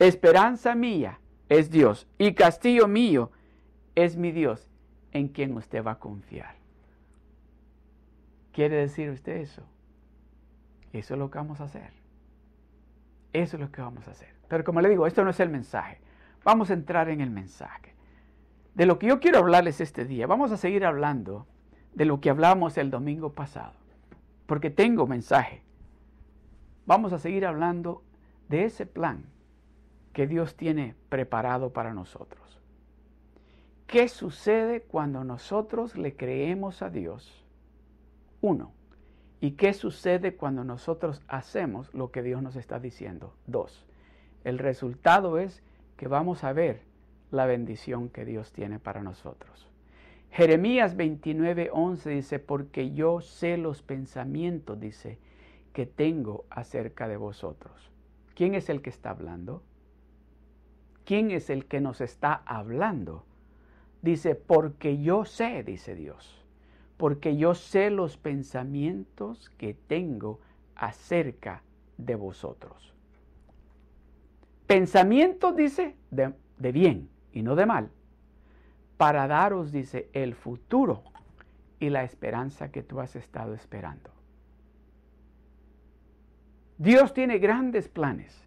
esperanza 0.00 0.74
mía 0.74 1.20
es 1.48 1.70
Dios 1.70 2.08
y 2.18 2.34
castillo 2.34 2.88
mío 2.88 3.30
es 3.94 4.16
mi 4.16 4.32
Dios 4.32 4.68
en 5.12 5.28
quien 5.28 5.56
usted 5.56 5.84
va 5.84 5.92
a 5.92 5.98
confiar. 6.00 6.56
¿Quiere 8.50 8.78
decir 8.78 9.10
usted 9.10 9.36
eso? 9.36 9.62
Eso 10.92 11.14
es 11.14 11.20
lo 11.20 11.30
que 11.30 11.38
vamos 11.38 11.60
a 11.60 11.64
hacer. 11.64 11.99
Eso 13.32 13.56
es 13.56 13.60
lo 13.60 13.70
que 13.70 13.80
vamos 13.80 14.06
a 14.08 14.12
hacer. 14.12 14.34
Pero 14.48 14.64
como 14.64 14.80
le 14.80 14.88
digo, 14.88 15.06
esto 15.06 15.24
no 15.24 15.30
es 15.30 15.40
el 15.40 15.48
mensaje. 15.48 16.00
Vamos 16.44 16.70
a 16.70 16.74
entrar 16.74 17.08
en 17.08 17.20
el 17.20 17.30
mensaje 17.30 17.94
de 18.74 18.86
lo 18.86 18.98
que 18.98 19.08
yo 19.08 19.20
quiero 19.20 19.38
hablarles 19.38 19.80
este 19.80 20.04
día. 20.04 20.26
Vamos 20.26 20.52
a 20.52 20.56
seguir 20.56 20.84
hablando 20.84 21.46
de 21.94 22.04
lo 22.04 22.20
que 22.20 22.30
hablamos 22.30 22.78
el 22.78 22.90
domingo 22.90 23.34
pasado, 23.34 23.74
porque 24.46 24.70
tengo 24.70 25.06
mensaje. 25.06 25.62
Vamos 26.86 27.12
a 27.12 27.18
seguir 27.18 27.46
hablando 27.46 28.02
de 28.48 28.64
ese 28.64 28.86
plan 28.86 29.26
que 30.12 30.26
Dios 30.26 30.56
tiene 30.56 30.94
preparado 31.08 31.72
para 31.72 31.94
nosotros. 31.94 32.60
¿Qué 33.86 34.08
sucede 34.08 34.82
cuando 34.82 35.24
nosotros 35.24 35.96
le 35.96 36.16
creemos 36.16 36.82
a 36.82 36.90
Dios? 36.90 37.44
Uno. 38.40 38.72
¿Y 39.40 39.52
qué 39.52 39.72
sucede 39.72 40.36
cuando 40.36 40.64
nosotros 40.64 41.22
hacemos 41.26 41.92
lo 41.94 42.10
que 42.10 42.22
Dios 42.22 42.42
nos 42.42 42.56
está 42.56 42.78
diciendo? 42.78 43.34
Dos. 43.46 43.86
El 44.44 44.58
resultado 44.58 45.38
es 45.38 45.62
que 45.96 46.08
vamos 46.08 46.44
a 46.44 46.52
ver 46.52 46.82
la 47.30 47.46
bendición 47.46 48.08
que 48.10 48.24
Dios 48.24 48.52
tiene 48.52 48.78
para 48.78 49.02
nosotros. 49.02 49.66
Jeremías 50.30 50.96
29, 50.96 51.70
11 51.72 52.10
dice, 52.10 52.38
porque 52.38 52.92
yo 52.92 53.20
sé 53.20 53.56
los 53.56 53.82
pensamientos, 53.82 54.78
dice, 54.78 55.18
que 55.72 55.86
tengo 55.86 56.44
acerca 56.50 57.08
de 57.08 57.16
vosotros. 57.16 57.90
¿Quién 58.34 58.54
es 58.54 58.68
el 58.68 58.82
que 58.82 58.90
está 58.90 59.10
hablando? 59.10 59.62
¿Quién 61.04 61.30
es 61.30 61.50
el 61.50 61.66
que 61.66 61.80
nos 61.80 62.00
está 62.00 62.42
hablando? 62.46 63.24
Dice, 64.02 64.34
porque 64.34 65.02
yo 65.02 65.24
sé, 65.24 65.62
dice 65.62 65.94
Dios, 65.94 66.39
porque 67.00 67.38
yo 67.38 67.54
sé 67.54 67.88
los 67.88 68.18
pensamientos 68.18 69.48
que 69.56 69.72
tengo 69.72 70.38
acerca 70.76 71.62
de 71.96 72.14
vosotros. 72.14 72.92
Pensamientos, 74.66 75.56
dice, 75.56 75.96
de, 76.10 76.34
de 76.58 76.72
bien 76.72 77.08
y 77.32 77.40
no 77.40 77.56
de 77.56 77.64
mal, 77.64 77.88
para 78.98 79.26
daros, 79.26 79.72
dice, 79.72 80.10
el 80.12 80.34
futuro 80.34 81.02
y 81.78 81.88
la 81.88 82.04
esperanza 82.04 82.70
que 82.70 82.82
tú 82.82 83.00
has 83.00 83.16
estado 83.16 83.54
esperando. 83.54 84.10
Dios 86.76 87.14
tiene 87.14 87.38
grandes 87.38 87.88
planes. 87.88 88.46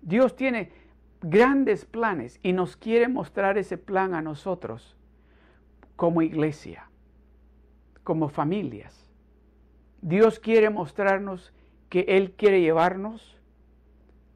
Dios 0.00 0.34
tiene 0.34 0.72
grandes 1.20 1.84
planes 1.84 2.40
y 2.42 2.54
nos 2.54 2.74
quiere 2.74 3.08
mostrar 3.08 3.58
ese 3.58 3.76
plan 3.76 4.14
a 4.14 4.22
nosotros 4.22 4.95
como 5.96 6.22
iglesia, 6.22 6.88
como 8.04 8.28
familias. 8.28 9.10
Dios 10.02 10.38
quiere 10.38 10.70
mostrarnos 10.70 11.52
que 11.88 12.00
Él 12.08 12.32
quiere 12.32 12.60
llevarnos 12.60 13.36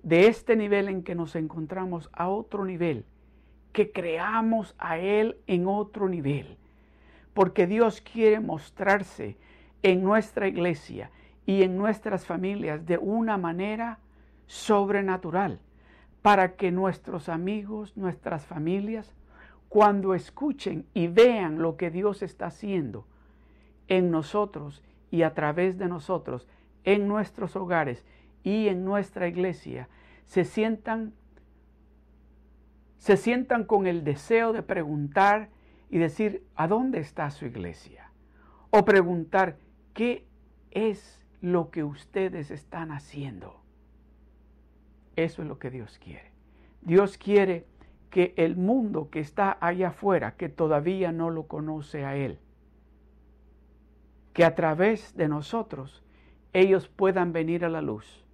de 0.03 0.27
este 0.27 0.57
nivel 0.57 0.89
en 0.89 1.03
que 1.03 1.15
nos 1.15 1.37
encontramos 1.37 2.09
a 2.13 2.29
otro 2.29 2.65
nivel, 2.65 3.05
que 3.73 3.93
creamos 3.93 4.75
a 4.79 4.99
Él 4.99 5.37
en 5.47 5.67
otro 5.67 6.09
nivel, 6.09 6.57
porque 7.35 7.67
Dios 7.67 8.01
quiere 8.01 8.41
mostrarse 8.41 9.37
en 9.83 10.03
nuestra 10.03 10.49
iglesia 10.49 11.11
y 11.47 11.63
en 11.63 11.77
nuestras 11.77 12.27
familias 12.27 12.85
de 12.87 12.99
una 12.99 13.37
manera 13.37 13.99
sobrenatural 14.47 15.61
para 16.23 16.57
que 16.57 16.71
nuestros 16.71 17.29
amigos, 17.29 17.97
nuestras 17.97 18.45
familias, 18.47 19.15
cuando 19.71 20.17
escuchen 20.17 20.85
y 20.95 21.07
vean 21.07 21.63
lo 21.63 21.77
que 21.77 21.93
Dios 21.93 22.23
está 22.23 22.47
haciendo 22.47 23.07
en 23.87 24.11
nosotros 24.11 24.83
y 25.13 25.23
a 25.23 25.33
través 25.33 25.79
de 25.79 25.87
nosotros, 25.87 26.49
en 26.83 27.07
nuestros 27.07 27.55
hogares 27.55 28.05
y 28.43 28.67
en 28.67 28.85
nuestra 28.85 29.29
iglesia, 29.29 29.89
se 30.27 30.45
sientan 30.45 31.15
se 32.99 33.17
sientan 33.17 33.65
con 33.65 33.87
el 33.87 34.05
deseo 34.05 34.53
de 34.53 34.63
preguntar 34.63 35.49
y 35.89 35.99
decir, 35.99 36.45
¿a 36.55 36.67
dónde 36.67 36.99
está 36.99 37.31
su 37.31 37.47
iglesia? 37.47 38.11
O 38.71 38.85
preguntar, 38.85 39.57
¿qué 39.95 40.27
es 40.73 41.25
lo 41.41 41.71
que 41.71 41.83
ustedes 41.83 42.51
están 42.51 42.91
haciendo? 42.91 43.63
Eso 45.17 45.43
es 45.43 45.49
lo 45.49 45.59
que 45.59 45.71
Dios 45.71 45.99
quiere. 45.99 46.33
Dios 46.83 47.17
quiere 47.17 47.67
que 48.11 48.35
el 48.37 48.57
mundo 48.57 49.09
que 49.11 49.21
está 49.21 49.57
allá 49.61 49.89
afuera, 49.89 50.37
que 50.37 50.49
todavía 50.49 51.13
no 51.13 51.31
lo 51.31 51.45
conoce 51.47 52.05
a 52.05 52.17
Él, 52.17 52.39
que 54.33 54.45
a 54.45 54.55
través 54.55 55.17
de 55.17 55.29
nosotros 55.29 56.03
ellos 56.53 56.89
puedan 56.89 57.33
venir 57.33 57.65
a 57.65 57.69
la 57.69 57.81
luz, 57.81 58.25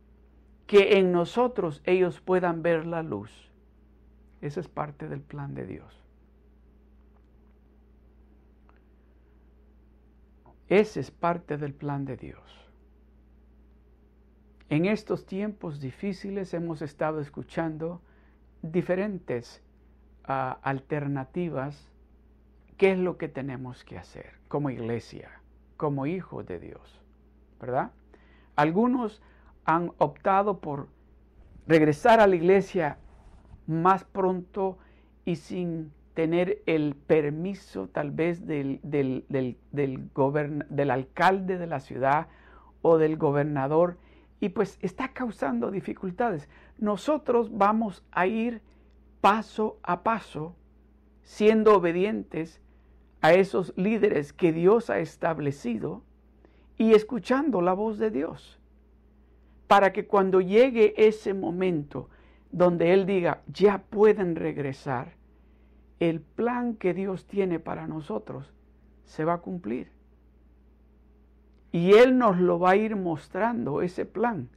que 0.66 0.98
en 0.98 1.12
nosotros 1.12 1.82
ellos 1.84 2.20
puedan 2.20 2.62
ver 2.62 2.86
la 2.86 3.02
luz. 3.02 3.30
Ese 4.40 4.60
es 4.60 4.68
parte 4.68 5.08
del 5.08 5.20
plan 5.20 5.54
de 5.54 5.66
Dios. 5.66 6.02
Ese 10.68 11.00
es 11.00 11.10
parte 11.10 11.58
del 11.58 11.74
plan 11.74 12.04
de 12.04 12.16
Dios. 12.16 12.42
En 14.68 14.84
estos 14.84 15.26
tiempos 15.26 15.80
difíciles 15.80 16.52
hemos 16.52 16.82
estado 16.82 17.20
escuchando 17.20 18.00
diferentes 18.62 19.62
alternativas. 20.26 21.90
¿Qué 22.76 22.92
es 22.92 22.98
lo 22.98 23.16
que 23.16 23.28
tenemos 23.28 23.84
que 23.84 23.98
hacer 23.98 24.34
como 24.48 24.70
iglesia, 24.70 25.30
como 25.76 26.06
hijos 26.06 26.46
de 26.46 26.60
Dios? 26.60 27.02
¿Verdad? 27.60 27.90
Algunos 28.54 29.22
han 29.64 29.92
optado 29.98 30.60
por 30.60 30.88
regresar 31.66 32.20
a 32.20 32.26
la 32.26 32.36
iglesia 32.36 32.98
más 33.66 34.04
pronto 34.04 34.78
y 35.24 35.36
sin 35.36 35.92
tener 36.14 36.62
el 36.66 36.94
permiso 36.94 37.88
tal 37.88 38.10
vez 38.10 38.46
del, 38.46 38.80
del, 38.82 39.26
del, 39.28 39.58
del 39.72 40.90
alcalde 40.90 41.58
de 41.58 41.66
la 41.66 41.80
ciudad 41.80 42.28
o 42.80 42.96
del 42.96 43.16
gobernador 43.16 43.98
y 44.40 44.50
pues 44.50 44.78
está 44.80 45.08
causando 45.08 45.70
dificultades. 45.70 46.48
Nosotros 46.78 47.56
vamos 47.56 48.04
a 48.12 48.26
ir 48.26 48.62
paso 49.20 49.78
a 49.82 50.02
paso 50.02 50.54
siendo 51.22 51.76
obedientes 51.76 52.60
a 53.20 53.34
esos 53.34 53.72
líderes 53.76 54.32
que 54.32 54.52
Dios 54.52 54.90
ha 54.90 55.00
establecido 55.00 56.02
y 56.78 56.94
escuchando 56.94 57.60
la 57.62 57.72
voz 57.72 57.98
de 57.98 58.10
Dios. 58.10 58.60
Para 59.66 59.92
que 59.92 60.06
cuando 60.06 60.40
llegue 60.40 60.94
ese 60.96 61.34
momento 61.34 62.08
donde 62.52 62.92
Él 62.92 63.06
diga, 63.06 63.42
ya 63.52 63.78
pueden 63.90 64.36
regresar, 64.36 65.14
el 65.98 66.20
plan 66.20 66.74
que 66.74 66.94
Dios 66.94 67.26
tiene 67.26 67.58
para 67.58 67.86
nosotros 67.86 68.52
se 69.04 69.24
va 69.24 69.34
a 69.34 69.40
cumplir. 69.40 69.90
Y 71.72 71.94
Él 71.94 72.18
nos 72.18 72.38
lo 72.38 72.58
va 72.58 72.70
a 72.70 72.76
ir 72.76 72.96
mostrando, 72.96 73.82
ese 73.82 74.06
plan. 74.06 74.48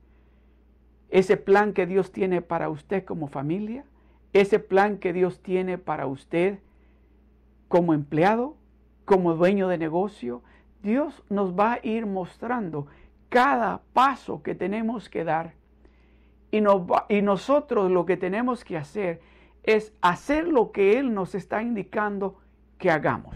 Ese 1.10 1.38
plan 1.38 1.74
que 1.74 1.88
Dios 1.88 2.12
tiene 2.12 2.42
para 2.42 2.70
usted 2.70 3.04
como 3.04 3.28
familia, 3.28 3.86
ese 4.34 4.60
plan 4.60 4.98
que 4.98 5.14
Dios 5.14 5.42
tiene 5.42 5.78
para 5.78 6.08
usted 6.08 6.60
como 7.68 7.94
empleado, 7.94 8.56
como 9.06 9.36
dueño 9.36 9.68
de 9.68 9.78
negocio. 9.78 10.44
Dios 10.84 11.24
nos 11.30 11.58
va 11.58 11.74
a 11.74 11.80
ir 11.84 12.06
mostrando 12.06 12.88
cada 13.30 13.82
paso 13.94 14.42
que 14.44 14.56
tenemos 14.56 15.10
que 15.10 15.24
dar. 15.24 15.54
Y, 16.52 16.64
y 17.10 17.22
nosotros 17.22 17.92
lo 17.92 18.06
que 18.06 18.18
tenemos 18.18 18.64
que 18.64 18.78
hacer 18.78 19.22
es 19.64 19.94
hacer 20.02 20.48
lo 20.48 20.72
que 20.72 20.98
Él 20.98 21.14
nos 21.14 21.36
está 21.36 21.62
indicando 21.62 22.40
que 22.78 22.90
hagamos. 22.90 23.36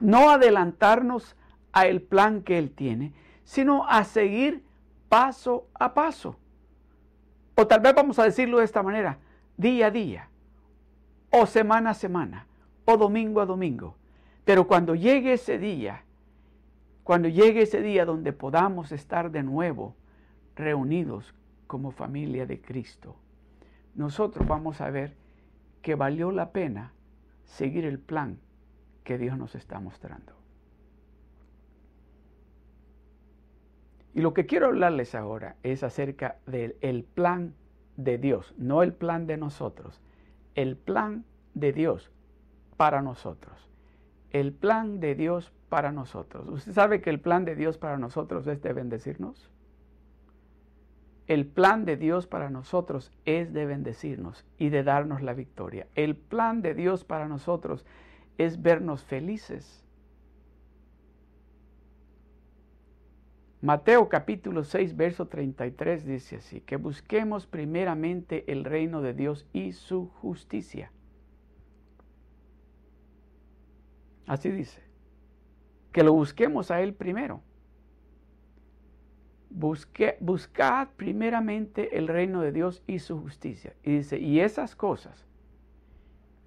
No 0.00 0.30
adelantarnos 0.30 1.36
a 1.72 1.86
el 1.86 2.02
plan 2.02 2.42
que 2.42 2.58
Él 2.58 2.70
tiene, 2.70 3.12
sino 3.44 3.86
a 3.88 4.04
seguir 4.04 4.64
paso 5.08 5.66
a 5.74 5.94
paso. 5.94 6.36
O 7.56 7.66
tal 7.66 7.80
vez 7.80 7.94
vamos 7.94 8.18
a 8.18 8.24
decirlo 8.24 8.58
de 8.58 8.64
esta 8.64 8.82
manera, 8.82 9.18
día 9.56 9.86
a 9.86 9.90
día, 9.90 10.28
o 11.30 11.46
semana 11.46 11.90
a 11.90 11.94
semana, 11.94 12.46
o 12.84 12.96
domingo 12.96 13.40
a 13.40 13.46
domingo. 13.46 13.96
Pero 14.44 14.66
cuando 14.66 14.94
llegue 14.94 15.34
ese 15.34 15.58
día, 15.58 16.04
cuando 17.02 17.28
llegue 17.28 17.62
ese 17.62 17.80
día 17.80 18.04
donde 18.04 18.32
podamos 18.32 18.92
estar 18.92 19.30
de 19.30 19.42
nuevo 19.42 19.96
reunidos 20.54 21.34
como 21.66 21.90
familia 21.90 22.46
de 22.46 22.60
Cristo, 22.60 23.16
nosotros 23.94 24.46
vamos 24.46 24.80
a 24.80 24.90
ver 24.90 25.16
que 25.82 25.94
valió 25.94 26.30
la 26.30 26.50
pena 26.50 26.92
seguir 27.44 27.84
el 27.84 27.98
plan 27.98 28.38
que 29.02 29.18
Dios 29.18 29.36
nos 29.38 29.54
está 29.54 29.80
mostrando. 29.80 30.32
Y 34.14 34.20
lo 34.20 34.32
que 34.32 34.46
quiero 34.46 34.66
hablarles 34.66 35.14
ahora 35.14 35.56
es 35.62 35.82
acerca 35.82 36.38
del 36.46 37.04
plan 37.04 37.54
de 37.96 38.18
Dios, 38.18 38.54
no 38.56 38.82
el 38.82 38.92
plan 38.92 39.26
de 39.26 39.36
nosotros, 39.36 40.00
el 40.54 40.76
plan 40.76 41.24
de 41.54 41.72
Dios 41.72 42.10
para 42.76 43.02
nosotros. 43.02 43.70
El 44.30 44.52
plan 44.52 44.98
de 44.98 45.14
Dios 45.14 45.52
para 45.68 45.92
nosotros. 45.92 46.48
¿Usted 46.48 46.72
sabe 46.72 47.00
que 47.00 47.10
el 47.10 47.20
plan 47.20 47.44
de 47.44 47.54
Dios 47.54 47.78
para 47.78 47.98
nosotros 47.98 48.46
es 48.46 48.60
de 48.62 48.72
bendecirnos? 48.72 49.50
El 51.26 51.46
plan 51.46 51.84
de 51.84 51.96
Dios 51.96 52.26
para 52.26 52.50
nosotros 52.50 53.12
es 53.24 53.52
de 53.52 53.64
bendecirnos 53.64 54.44
y 54.58 54.68
de 54.68 54.82
darnos 54.82 55.22
la 55.22 55.32
victoria. 55.32 55.86
El 55.94 56.16
plan 56.16 56.60
de 56.62 56.74
Dios 56.74 57.04
para 57.04 57.28
nosotros 57.28 57.86
es 58.36 58.60
vernos 58.60 59.04
felices 59.04 59.83
Mateo 63.64 64.10
capítulo 64.10 64.62
6, 64.62 64.94
verso 64.94 65.26
33 65.26 66.04
dice 66.04 66.36
así, 66.36 66.60
que 66.60 66.76
busquemos 66.76 67.46
primeramente 67.46 68.44
el 68.52 68.62
reino 68.62 69.00
de 69.00 69.14
Dios 69.14 69.46
y 69.54 69.72
su 69.72 70.08
justicia. 70.20 70.92
Así 74.26 74.50
dice, 74.50 74.82
que 75.92 76.02
lo 76.02 76.12
busquemos 76.12 76.70
a 76.70 76.82
Él 76.82 76.92
primero. 76.92 77.40
Busque, 79.48 80.18
buscad 80.20 80.88
primeramente 80.98 81.96
el 81.96 82.06
reino 82.06 82.42
de 82.42 82.52
Dios 82.52 82.82
y 82.86 82.98
su 82.98 83.18
justicia. 83.18 83.74
Y 83.82 83.92
dice, 83.92 84.18
y 84.18 84.40
esas 84.40 84.76
cosas 84.76 85.26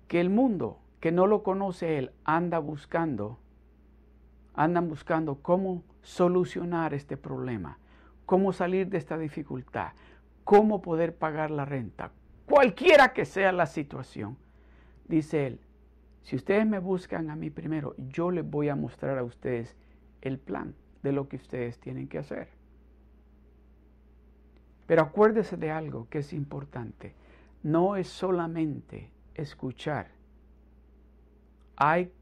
que 0.08 0.21
el 0.21 0.30
mundo 0.30 0.77
que 0.99 1.12
no 1.12 1.25
lo 1.25 1.41
conoce 1.41 1.97
Él 1.97 2.12
anda 2.25 2.60
buscando, 2.60 3.39
andan 4.53 4.88
buscando 4.88 5.41
cómo 5.41 5.84
solucionar 6.07 6.93
este 6.93 7.17
problema, 7.17 7.79
cómo 8.25 8.53
salir 8.53 8.87
de 8.87 8.97
esta 8.97 9.17
dificultad, 9.17 9.91
cómo 10.45 10.81
poder 10.81 11.13
pagar 11.13 11.51
la 11.51 11.65
renta, 11.65 12.11
cualquiera 12.45 13.11
que 13.11 13.25
sea 13.25 13.51
la 13.51 13.65
situación. 13.65 14.37
Dice 15.09 15.47
Él, 15.47 15.59
si 16.23 16.37
ustedes 16.37 16.65
me 16.65 16.79
buscan 16.79 17.29
a 17.29 17.35
mí 17.35 17.49
primero, 17.49 17.93
yo 17.97 18.31
les 18.31 18.49
voy 18.49 18.69
a 18.69 18.75
mostrar 18.77 19.17
a 19.17 19.23
ustedes 19.25 19.75
el 20.21 20.39
plan 20.39 20.75
de 21.03 21.11
lo 21.11 21.27
que 21.27 21.35
ustedes 21.35 21.77
tienen 21.77 22.07
que 22.07 22.19
hacer. 22.19 22.47
Pero 24.85 25.01
acuérdese 25.01 25.57
de 25.57 25.71
algo 25.71 26.07
que 26.09 26.19
es 26.19 26.31
importante. 26.31 27.15
No 27.63 27.97
es 27.97 28.07
solamente 28.07 29.11
escuchar. 29.35 30.07
Hay 31.75 32.13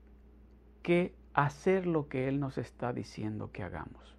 que 0.81 1.13
hacer 1.35 1.85
lo 1.85 2.07
que 2.07 2.29
Él 2.29 2.39
nos 2.39 2.57
está 2.57 2.93
diciendo 2.93 3.51
que 3.51 3.61
hagamos. 3.61 4.15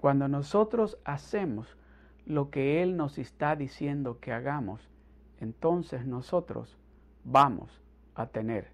Cuando 0.00 0.28
nosotros 0.28 0.98
hacemos 1.04 1.76
lo 2.24 2.50
que 2.50 2.82
Él 2.82 2.96
nos 2.96 3.18
está 3.18 3.54
diciendo 3.54 4.18
que 4.18 4.32
hagamos, 4.32 4.88
entonces 5.40 6.06
nosotros 6.06 6.78
vamos 7.22 7.82
a 8.14 8.26
tener 8.26 8.72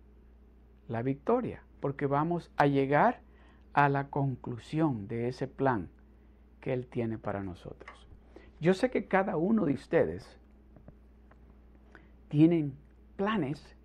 la 0.86 1.02
victoria, 1.02 1.64
porque 1.80 2.06
vamos 2.06 2.52
a 2.56 2.66
llegar 2.66 3.20
a 3.72 3.88
la 3.88 4.08
conclusión 4.08 5.08
de 5.08 5.28
ese 5.28 5.48
plan 5.48 5.88
que 6.60 6.72
Él 6.72 6.86
tiene 6.86 7.18
para 7.18 7.42
nosotros. 7.42 8.06
Yo 8.60 8.72
sé 8.72 8.90
que 8.90 9.08
cada 9.08 9.36
uno 9.36 9.64
de 9.64 9.74
ustedes 9.74 10.38
tienen 12.28 12.74
planes 13.16 13.76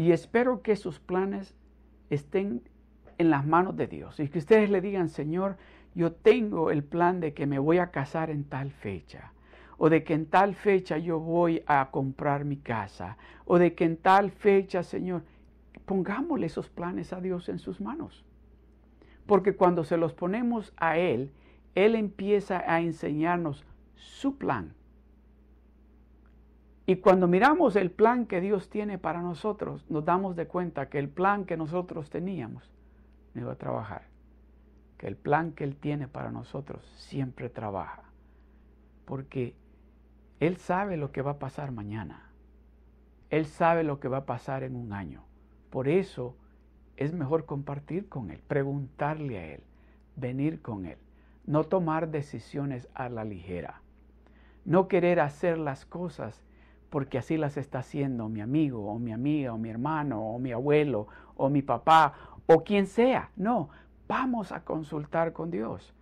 y 0.00 0.12
espero 0.12 0.62
que 0.62 0.76
sus 0.76 0.98
planes 0.98 1.54
estén 2.08 2.62
en 3.18 3.28
las 3.28 3.46
manos 3.46 3.76
de 3.76 3.86
Dios 3.86 4.18
y 4.18 4.28
que 4.28 4.38
ustedes 4.38 4.70
le 4.70 4.80
digan, 4.80 5.10
Señor, 5.10 5.58
yo 5.94 6.12
tengo 6.12 6.70
el 6.70 6.82
plan 6.82 7.20
de 7.20 7.34
que 7.34 7.44
me 7.46 7.58
voy 7.58 7.76
a 7.76 7.90
casar 7.90 8.30
en 8.30 8.44
tal 8.44 8.70
fecha 8.70 9.34
o 9.76 9.90
de 9.90 10.02
que 10.02 10.14
en 10.14 10.24
tal 10.24 10.54
fecha 10.54 10.96
yo 10.96 11.20
voy 11.20 11.62
a 11.66 11.90
comprar 11.90 12.46
mi 12.46 12.56
casa, 12.56 13.18
o 13.44 13.58
de 13.58 13.74
que 13.74 13.84
en 13.84 13.98
tal 13.98 14.30
fecha, 14.30 14.82
Señor, 14.82 15.22
pongámosle 15.84 16.46
esos 16.46 16.70
planes 16.70 17.12
a 17.12 17.20
Dios 17.20 17.50
en 17.50 17.58
sus 17.58 17.80
manos. 17.80 18.24
Porque 19.26 19.54
cuando 19.54 19.84
se 19.84 19.98
los 19.98 20.14
ponemos 20.14 20.72
a 20.78 20.96
Él, 20.96 21.30
Él 21.74 21.94
empieza 21.94 22.62
a 22.66 22.80
enseñarnos 22.80 23.64
su 23.94 24.36
plan. 24.36 24.74
Y 26.90 26.96
cuando 26.96 27.28
miramos 27.28 27.76
el 27.76 27.92
plan 27.92 28.26
que 28.26 28.40
Dios 28.40 28.68
tiene 28.68 28.98
para 28.98 29.22
nosotros, 29.22 29.88
nos 29.88 30.04
damos 30.04 30.34
de 30.34 30.48
cuenta 30.48 30.88
que 30.88 30.98
el 30.98 31.08
plan 31.08 31.44
que 31.44 31.56
nosotros 31.56 32.10
teníamos 32.10 32.68
no 33.32 33.42
iba 33.42 33.52
a 33.52 33.58
trabajar. 33.58 34.08
Que 34.98 35.06
el 35.06 35.14
plan 35.14 35.52
que 35.52 35.62
Él 35.62 35.76
tiene 35.76 36.08
para 36.08 36.32
nosotros 36.32 36.84
siempre 36.96 37.48
trabaja. 37.48 38.02
Porque 39.04 39.54
Él 40.40 40.56
sabe 40.56 40.96
lo 40.96 41.12
que 41.12 41.22
va 41.22 41.30
a 41.30 41.38
pasar 41.38 41.70
mañana. 41.70 42.28
Él 43.28 43.46
sabe 43.46 43.84
lo 43.84 44.00
que 44.00 44.08
va 44.08 44.16
a 44.16 44.26
pasar 44.26 44.64
en 44.64 44.74
un 44.74 44.92
año. 44.92 45.22
Por 45.70 45.86
eso 45.86 46.34
es 46.96 47.12
mejor 47.12 47.46
compartir 47.46 48.08
con 48.08 48.32
Él, 48.32 48.40
preguntarle 48.48 49.38
a 49.38 49.46
Él, 49.46 49.62
venir 50.16 50.60
con 50.60 50.86
Él, 50.86 50.98
no 51.46 51.62
tomar 51.62 52.08
decisiones 52.10 52.88
a 52.94 53.08
la 53.08 53.22
ligera, 53.22 53.80
no 54.64 54.88
querer 54.88 55.20
hacer 55.20 55.56
las 55.56 55.86
cosas 55.86 56.42
porque 56.90 57.18
así 57.18 57.36
las 57.36 57.56
está 57.56 57.78
haciendo 57.78 58.28
mi 58.28 58.40
amigo 58.40 58.86
o 58.86 58.98
mi 58.98 59.12
amiga 59.12 59.54
o 59.54 59.58
mi 59.58 59.70
hermano 59.70 60.20
o 60.20 60.38
mi 60.38 60.52
abuelo 60.52 61.06
o 61.36 61.48
mi 61.48 61.62
papá 61.62 62.14
o 62.46 62.64
quien 62.64 62.86
sea. 62.86 63.30
No, 63.36 63.70
vamos 64.08 64.50
a 64.50 64.64
consultar 64.64 65.32
con 65.32 65.50
Dios, 65.50 65.94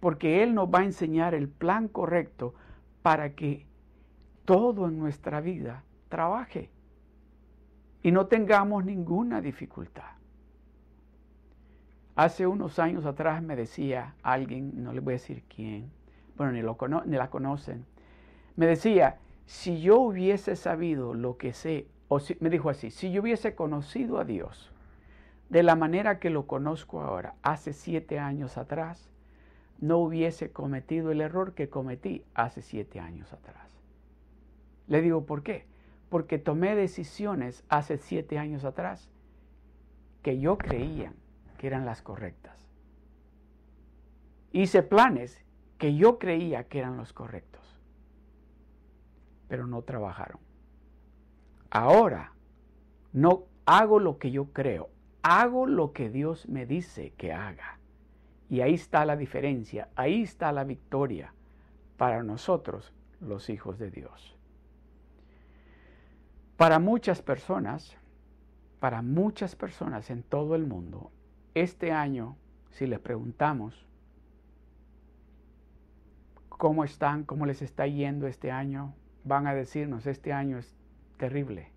porque 0.00 0.42
Él 0.42 0.54
nos 0.54 0.68
va 0.68 0.80
a 0.80 0.84
enseñar 0.84 1.34
el 1.34 1.48
plan 1.48 1.88
correcto 1.88 2.54
para 3.02 3.34
que 3.34 3.66
todo 4.44 4.88
en 4.88 4.98
nuestra 4.98 5.40
vida 5.40 5.82
trabaje 6.08 6.70
y 8.02 8.12
no 8.12 8.26
tengamos 8.26 8.84
ninguna 8.84 9.40
dificultad. 9.40 10.04
Hace 12.14 12.46
unos 12.46 12.78
años 12.78 13.06
atrás 13.06 13.42
me 13.42 13.56
decía 13.56 14.14
alguien, 14.22 14.84
no 14.84 14.92
le 14.92 15.00
voy 15.00 15.14
a 15.14 15.16
decir 15.16 15.42
quién, 15.48 15.90
bueno, 16.36 16.52
ni, 16.52 16.62
lo 16.62 16.76
ni 17.06 17.16
la 17.16 17.30
conocen, 17.30 17.84
me 18.56 18.66
decía, 18.66 19.18
si 19.46 19.80
yo 19.80 19.98
hubiese 20.00 20.56
sabido 20.56 21.14
lo 21.14 21.36
que 21.36 21.52
sé, 21.52 21.86
o 22.08 22.20
si, 22.20 22.36
me 22.40 22.50
dijo 22.50 22.70
así, 22.70 22.90
si 22.90 23.12
yo 23.12 23.22
hubiese 23.22 23.54
conocido 23.54 24.18
a 24.18 24.24
Dios 24.24 24.72
de 25.50 25.62
la 25.62 25.76
manera 25.76 26.18
que 26.18 26.30
lo 26.30 26.46
conozco 26.46 27.00
ahora, 27.00 27.34
hace 27.42 27.72
siete 27.72 28.18
años 28.18 28.56
atrás, 28.56 29.10
no 29.80 29.98
hubiese 29.98 30.50
cometido 30.50 31.10
el 31.10 31.20
error 31.20 31.54
que 31.54 31.68
cometí 31.68 32.24
hace 32.34 32.62
siete 32.62 33.00
años 33.00 33.32
atrás. 33.32 33.70
Le 34.86 35.02
digo, 35.02 35.26
¿por 35.26 35.42
qué? 35.42 35.66
porque 36.14 36.38
tomé 36.38 36.76
decisiones 36.76 37.64
hace 37.68 37.98
siete 37.98 38.38
años 38.38 38.64
atrás 38.64 39.10
que 40.22 40.38
yo 40.38 40.58
creía 40.58 41.12
que 41.58 41.66
eran 41.66 41.84
las 41.84 42.02
correctas. 42.02 42.56
Hice 44.52 44.84
planes 44.84 45.44
que 45.76 45.96
yo 45.96 46.20
creía 46.20 46.68
que 46.68 46.78
eran 46.78 46.96
los 46.96 47.12
correctos, 47.12 47.63
pero 49.48 49.66
no 49.66 49.82
trabajaron. 49.82 50.40
Ahora 51.70 52.32
no 53.12 53.44
hago 53.66 53.98
lo 53.98 54.18
que 54.18 54.30
yo 54.30 54.46
creo, 54.52 54.90
hago 55.22 55.66
lo 55.66 55.92
que 55.92 56.10
Dios 56.10 56.48
me 56.48 56.66
dice 56.66 57.12
que 57.16 57.32
haga. 57.32 57.78
Y 58.48 58.60
ahí 58.60 58.74
está 58.74 59.04
la 59.04 59.16
diferencia, 59.16 59.88
ahí 59.96 60.22
está 60.22 60.52
la 60.52 60.64
victoria 60.64 61.32
para 61.96 62.22
nosotros, 62.22 62.92
los 63.20 63.48
hijos 63.50 63.78
de 63.78 63.90
Dios. 63.90 64.36
Para 66.56 66.78
muchas 66.78 67.22
personas, 67.22 67.96
para 68.80 69.02
muchas 69.02 69.56
personas 69.56 70.10
en 70.10 70.22
todo 70.22 70.54
el 70.54 70.66
mundo, 70.66 71.10
este 71.54 71.90
año, 71.92 72.36
si 72.70 72.86
les 72.86 73.00
preguntamos 73.00 73.86
cómo 76.48 76.84
están, 76.84 77.24
cómo 77.24 77.46
les 77.46 77.62
está 77.62 77.86
yendo 77.86 78.26
este 78.26 78.50
año, 78.50 78.94
van 79.24 79.46
a 79.46 79.54
decirnos, 79.54 80.06
este 80.06 80.32
año 80.32 80.58
es 80.58 80.74
terrible. 81.16 81.70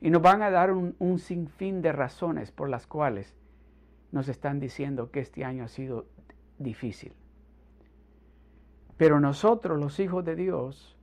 Y 0.00 0.10
nos 0.10 0.22
van 0.22 0.42
a 0.42 0.50
dar 0.50 0.72
un, 0.72 0.94
un 0.98 1.18
sinfín 1.18 1.82
de 1.82 1.92
razones 1.92 2.52
por 2.52 2.68
las 2.68 2.86
cuales 2.86 3.34
nos 4.12 4.28
están 4.28 4.60
diciendo 4.60 5.10
que 5.10 5.20
este 5.20 5.44
año 5.44 5.64
ha 5.64 5.68
sido 5.68 6.06
difícil. 6.58 7.12
Pero 8.96 9.20
nosotros, 9.20 9.78
los 9.78 9.98
hijos 10.00 10.24
de 10.24 10.36
Dios, 10.36 10.96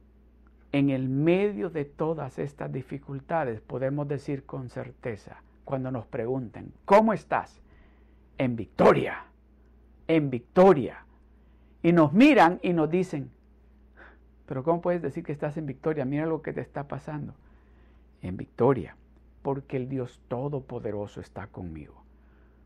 en 0.71 0.89
el 0.89 1.10
medio 1.10 1.69
de 1.69 1.86
todas 1.86 2.38
estas 2.39 2.71
dificultades 2.71 3.62
podemos 3.62 4.08
decir 4.08 4.45
con 4.45 4.69
certeza, 4.69 5.41
cuando 5.65 5.91
nos 5.91 6.06
pregunten, 6.06 6.73
¿cómo 6.86 7.13
estás? 7.13 7.62
En 8.38 8.56
victoria, 8.56 9.26
en 10.08 10.30
victoria. 10.30 11.06
Y 11.82 11.91
nos 11.91 12.13
miran 12.13 12.60
y 12.62 12.73
nos 12.73 12.89
dicen, 12.89 13.32
pero 14.48 14.64
¿cómo 14.64 14.82
puedes 14.82 15.02
decir 15.02 15.24
que 15.24 15.34
estás 15.34 15.58
en 15.58 15.66
victoria? 15.66 16.06
Mira 16.06 16.26
lo 16.26 16.42
que 16.42 16.54
te 16.54 16.62
está 16.62 16.88
pasando. 16.88 17.36
En 18.22 18.38
victoria, 18.38 18.96
porque 19.44 19.78
el 19.78 19.90
Dios 19.90 20.22
Todopoderoso 20.30 21.20
está 21.20 21.48
conmigo. 21.48 22.04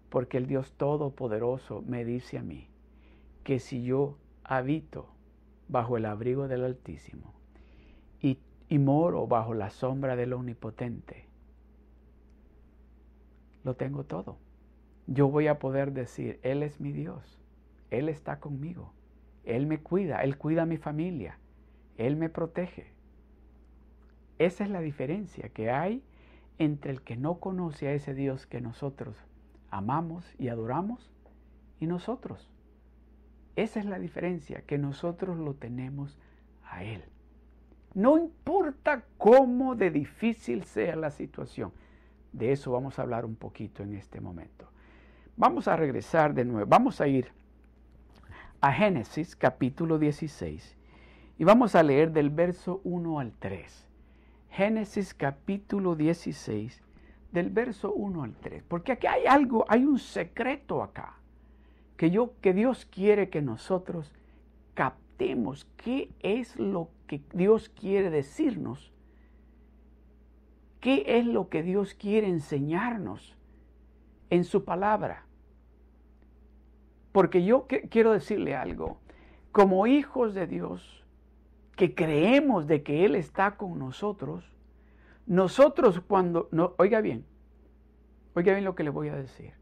Porque 0.10 0.38
el 0.38 0.46
Dios 0.46 0.74
Todopoderoso 0.78 1.82
me 1.82 2.06
dice 2.06 2.38
a 2.38 2.44
mí 2.44 2.67
que 3.44 3.60
si 3.60 3.84
yo 3.84 4.17
habito 4.44 5.08
bajo 5.67 5.98
el 5.98 6.06
abrigo 6.06 6.48
del 6.48 6.63
Altísimo, 6.63 7.34
y, 8.22 8.38
moro 8.78 9.28
bajo 9.28 9.54
la 9.54 9.70
sombra 9.70 10.15
del 10.15 10.32
Omnipotente. 10.32 11.26
Lo 13.65 13.76
tengo 13.76 14.06
todo. 14.06 14.38
Yo 15.08 15.28
voy 15.28 15.48
a 15.48 15.60
poder 15.60 15.91
decir, 15.91 16.39
Él 16.41 16.63
es 16.63 16.80
mi 16.80 16.94
Dios, 16.94 17.41
Él 17.89 18.08
está 18.08 18.39
conmigo, 18.39 18.94
Él 19.44 19.65
me 19.67 19.80
cuida, 19.80 20.24
Él 20.24 20.38
cuida 20.38 20.62
a 20.62 20.65
mi 20.65 20.78
familia, 20.78 21.38
Él 22.08 22.16
me 22.16 22.30
protege. 22.30 22.88
Esa 24.40 24.64
es 24.64 24.72
la 24.72 24.82
diferencia 24.82 25.50
que 25.50 25.70
hay 25.70 26.04
entre 26.58 26.92
el 26.92 27.02
que 27.04 27.16
no 27.16 27.40
conoce 27.40 27.88
a 27.88 27.94
ese 27.94 28.16
Dios 28.16 28.48
que 28.48 28.60
nosotros 28.60 29.16
amamos 29.70 30.26
y 30.40 30.50
adoramos 30.50 31.12
y 31.80 31.86
nosotros. 31.86 32.50
Esa 33.56 33.80
es 33.80 33.86
la 33.86 34.00
diferencia, 34.00 34.64
que 34.64 34.78
nosotros 34.78 35.38
lo 35.38 35.54
tenemos 35.54 36.18
a 36.64 36.84
Él. 36.84 37.04
No 37.94 38.18
importa 38.18 39.04
cómo 39.18 39.76
de 39.76 39.92
difícil 39.92 40.64
sea 40.64 40.96
la 40.96 41.12
situación. 41.12 41.72
De 42.34 42.52
eso 42.52 42.72
vamos 42.72 42.98
a 42.98 43.04
hablar 43.04 43.26
un 43.26 43.36
poquito 43.36 43.84
en 43.84 43.94
este 43.94 44.22
momento. 44.22 44.72
Vamos 45.38 45.68
a 45.68 45.76
regresar 45.76 46.34
de 46.34 46.46
nuevo. 46.46 46.68
Vamos 46.68 47.00
a 47.00 47.08
ir 47.08 47.28
a 48.60 48.72
Génesis 48.72 49.36
capítulo 49.36 50.00
16 50.00 50.81
y 51.41 51.43
vamos 51.43 51.73
a 51.73 51.82
leer 51.82 52.12
del 52.12 52.30
verso 52.30 52.82
1 52.84 53.17
al 53.17 53.34
3. 53.34 53.89
Génesis 54.51 55.15
capítulo 55.15 55.95
16, 55.95 56.84
del 57.32 57.49
verso 57.49 57.91
1 57.93 58.21
al 58.21 58.36
3. 58.36 58.62
Porque 58.67 58.91
aquí 58.91 59.08
hay 59.08 59.25
algo, 59.25 59.65
hay 59.67 59.84
un 59.84 59.97
secreto 59.97 60.84
acá, 60.84 61.17
que, 61.97 62.12
yo, 62.12 62.34
que 62.41 62.54
Dios 62.54 62.86
quiere 62.86 63.32
que 63.32 63.41
nosotros 63.41 64.13
captemos 64.75 65.65
qué 65.77 66.12
es 66.19 66.60
lo 66.60 66.89
que 67.08 67.23
Dios 67.34 67.69
quiere 67.69 68.12
decirnos, 68.12 68.93
qué 70.80 71.04
es 71.08 71.25
lo 71.25 71.49
que 71.49 71.63
Dios 71.63 71.95
quiere 71.95 72.27
enseñarnos 72.27 73.36
en 74.30 74.43
su 74.43 74.63
palabra. 74.63 75.25
Porque 77.12 77.43
yo 77.43 77.65
quiero 77.89 78.12
decirle 78.12 78.56
algo, 78.56 78.99
como 79.51 79.88
hijos 79.88 80.36
de 80.36 80.45
Dios, 80.45 81.01
que 81.75 81.95
creemos 81.95 82.67
de 82.67 82.84
que 82.84 83.05
Él 83.05 83.15
está 83.15 83.57
con 83.57 83.79
nosotros, 83.79 84.43
nosotros 85.25 86.01
cuando, 86.01 86.49
no, 86.51 86.73
oiga 86.77 87.01
bien, 87.01 87.25
oiga 88.36 88.53
bien 88.53 88.65
lo 88.65 88.75
que 88.75 88.84
le 88.84 88.89
voy 88.89 89.10
a 89.10 89.15
decir. 89.15 89.53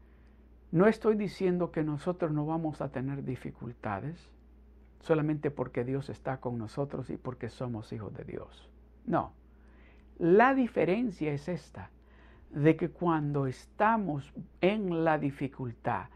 No 0.72 0.86
estoy 0.86 1.16
diciendo 1.16 1.72
que 1.72 1.82
nosotros 1.82 2.32
no 2.32 2.46
vamos 2.46 2.80
a 2.80 2.90
tener 2.90 3.24
dificultades 3.24 4.30
solamente 5.00 5.50
porque 5.50 5.84
Dios 5.84 6.08
está 6.10 6.38
con 6.38 6.58
nosotros 6.58 7.10
y 7.10 7.16
porque 7.16 7.48
somos 7.48 7.92
hijos 7.92 8.14
de 8.14 8.24
Dios. 8.24 8.68
No. 9.06 9.32
La 10.18 10.54
diferencia 10.54 11.32
es 11.32 11.48
esta, 11.48 11.90
de 12.50 12.76
que 12.76 12.90
cuando 12.90 13.46
estamos 13.46 14.32
en 14.60 15.04
la 15.04 15.18
dificultad, 15.18 16.06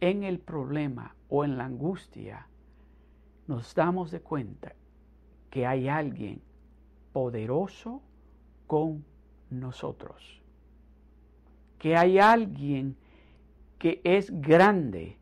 en 0.00 0.22
el 0.22 0.38
problema 0.38 1.14
o 1.28 1.44
en 1.44 1.58
la 1.58 1.66
angustia, 1.66 2.46
nos 3.46 3.74
damos 3.74 4.10
de 4.10 4.20
cuenta 4.20 4.74
que 5.52 5.66
hay 5.66 5.86
alguien 5.86 6.40
poderoso 7.12 8.00
con 8.66 9.04
nosotros. 9.50 10.40
Que 11.78 11.94
hay 11.94 12.18
alguien 12.18 12.96
que 13.78 14.00
es 14.02 14.30
grande, 14.40 15.18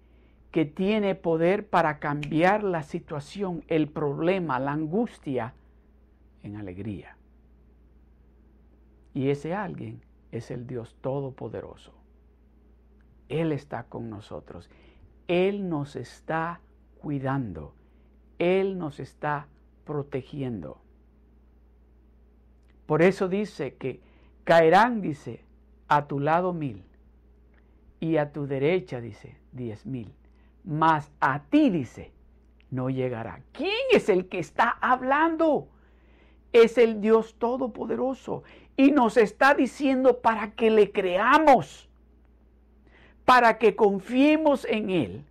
que 0.53 0.65
tiene 0.65 1.17
poder 1.17 1.69
para 1.69 1.99
cambiar 1.99 2.63
la 2.63 2.85
situación, 2.85 3.65
el 3.67 3.89
problema, 3.89 4.61
la 4.61 4.71
angustia 4.71 5.53
en 6.45 6.55
alegría. 6.55 7.17
Y 9.15 9.31
ese 9.31 9.53
alguien 9.53 10.01
es 10.31 10.53
el 10.53 10.65
Dios 10.65 10.95
Todopoderoso. 11.01 11.93
Él 13.29 13.51
está 13.51 13.83
con 13.83 14.09
nosotros. 14.09 14.71
Él 15.27 15.69
nos 15.69 15.97
está 15.97 16.61
cuidando. 17.01 17.75
Él 18.39 18.79
nos 18.79 19.01
está 19.01 19.49
protegiendo. 19.91 20.81
Por 22.87 23.03
eso 23.03 23.29
dice 23.29 23.75
que 23.75 24.01
caerán, 24.45 25.01
dice, 25.01 25.43
a 25.89 26.07
tu 26.07 26.21
lado 26.21 26.53
mil 26.53 26.85
y 27.99 28.17
a 28.17 28.31
tu 28.31 28.47
derecha, 28.47 29.01
dice, 29.01 29.37
diez 29.51 29.87
mil. 29.87 30.15
Mas 30.63 31.11
a 31.19 31.43
ti, 31.43 31.71
dice, 31.71 32.13
no 32.71 32.89
llegará. 32.89 33.43
¿Quién 33.51 33.83
es 33.91 34.09
el 34.09 34.29
que 34.29 34.39
está 34.39 34.79
hablando? 34.81 35.67
Es 36.53 36.79
el 36.79 37.01
Dios 37.01 37.35
Todopoderoso. 37.35 38.45
Y 38.77 38.93
nos 38.93 39.17
está 39.17 39.55
diciendo 39.55 40.21
para 40.21 40.53
que 40.53 40.71
le 40.71 40.93
creamos 40.93 41.91
para 43.25 43.59
que 43.59 43.75
confiemos 43.75 44.65
en 44.67 44.91
Él 44.91 45.25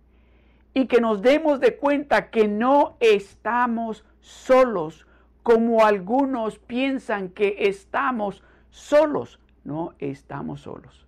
y 0.74 0.86
que 0.86 1.00
nos 1.00 1.22
demos 1.22 1.60
de 1.60 1.76
cuenta 1.76 2.30
que 2.30 2.48
no 2.48 2.96
estamos 3.00 4.04
solos 4.20 5.06
como 5.42 5.84
algunos 5.84 6.58
piensan 6.58 7.30
que 7.30 7.56
estamos 7.60 8.44
solos. 8.70 9.40
No 9.64 9.94
estamos 9.98 10.62
solos. 10.62 11.06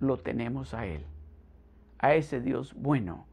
Lo 0.00 0.18
tenemos 0.18 0.74
a 0.74 0.86
Él, 0.86 1.04
a 1.98 2.14
ese 2.14 2.40
Dios 2.40 2.74
bueno, 2.74 3.26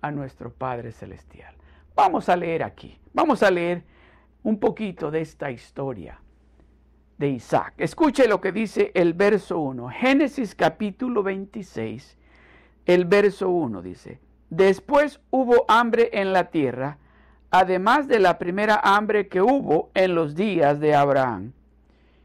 a 0.00 0.10
nuestro 0.10 0.52
Padre 0.52 0.92
Celestial. 0.92 1.54
Vamos 1.94 2.28
a 2.28 2.36
leer 2.36 2.62
aquí, 2.62 2.98
vamos 3.12 3.42
a 3.42 3.50
leer 3.50 3.84
un 4.42 4.58
poquito 4.58 5.10
de 5.10 5.20
esta 5.20 5.50
historia 5.50 6.20
de 7.18 7.28
Isaac. 7.28 7.74
Escuche 7.76 8.26
lo 8.26 8.40
que 8.40 8.52
dice 8.52 8.92
el 8.94 9.12
verso 9.12 9.58
1. 9.58 9.88
Génesis 9.90 10.54
capítulo 10.54 11.22
26, 11.22 12.16
el 12.86 13.04
verso 13.04 13.50
1 13.50 13.82
dice, 13.82 14.20
después 14.50 15.20
hubo 15.30 15.64
hambre 15.68 16.10
en 16.12 16.32
la 16.32 16.50
tierra, 16.50 16.98
además 17.50 18.06
de 18.08 18.18
la 18.18 18.38
primera 18.38 18.80
hambre 18.82 19.28
que 19.28 19.40
hubo 19.40 19.90
en 19.94 20.14
los 20.14 20.34
días 20.34 20.80
de 20.80 20.94
Abraham. 20.94 21.52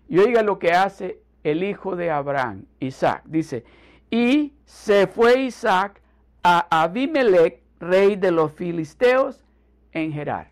Y 0.08 0.20
oiga 0.20 0.44
lo 0.44 0.60
que 0.60 0.72
hace 0.72 1.22
el 1.44 1.64
hijo 1.64 1.96
de 1.96 2.12
Abraham, 2.12 2.66
Isaac. 2.80 3.24
Dice, 3.26 3.64
y 4.10 4.54
se 4.66 5.08
fue 5.08 5.42
Isaac 5.42 6.02
a 6.44 6.84
Abimelech, 6.84 7.62
rey 7.80 8.16
de 8.16 8.32
los 8.32 8.52
filisteos, 8.52 9.44
en 9.92 10.12
Gerar. 10.12 10.52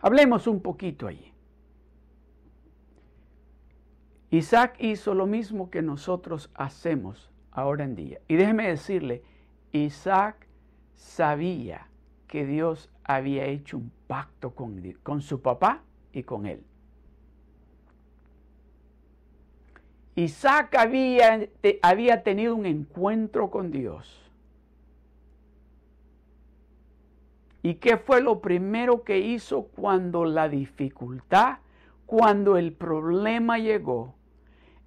Hablemos 0.00 0.46
un 0.46 0.60
poquito 0.60 1.06
allí. 1.06 1.32
Isaac 4.30 4.76
hizo 4.78 5.14
lo 5.14 5.26
mismo 5.26 5.70
que 5.70 5.82
nosotros 5.82 6.50
hacemos 6.54 7.30
ahora 7.50 7.84
en 7.84 7.94
día. 7.94 8.20
Y 8.28 8.36
déjeme 8.36 8.68
decirle, 8.68 9.22
Isaac 9.72 10.46
sabía 10.94 11.88
que 12.26 12.46
Dios 12.46 12.90
había 13.04 13.46
hecho 13.46 13.78
un 13.78 13.90
pacto 14.06 14.54
con, 14.54 14.80
con 15.02 15.20
su 15.20 15.40
papá 15.40 15.82
y 16.12 16.22
con 16.22 16.46
él. 16.46 16.62
Isaac 20.14 20.74
había, 20.76 21.48
había 21.82 22.22
tenido 22.22 22.54
un 22.56 22.66
encuentro 22.66 23.50
con 23.50 23.70
Dios. 23.70 24.30
¿Y 27.62 27.74
qué 27.74 27.96
fue 27.96 28.20
lo 28.20 28.40
primero 28.40 29.04
que 29.04 29.18
hizo 29.18 29.64
cuando 29.64 30.24
la 30.24 30.48
dificultad, 30.48 31.58
cuando 32.06 32.56
el 32.56 32.72
problema 32.72 33.58
llegó? 33.58 34.18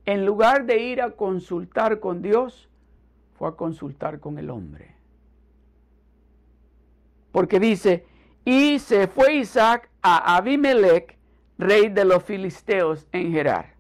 en 0.06 0.26
lugar 0.26 0.66
de 0.66 0.80
ir 0.80 1.02
a 1.02 1.12
consultar 1.12 2.00
con 2.00 2.22
Dios, 2.22 2.70
a 3.48 3.56
consultar 3.56 4.20
con 4.20 4.38
el 4.38 4.50
hombre. 4.50 4.96
Porque 7.32 7.60
dice, 7.60 8.06
y 8.44 8.80
se 8.80 9.08
fue 9.08 9.36
Isaac 9.36 9.90
a 10.02 10.36
Abimelech, 10.36 11.18
rey 11.58 11.90
de 11.90 12.06
los 12.06 12.24
filisteos 12.24 13.08
en 13.12 13.32
Gerar. 13.32 13.76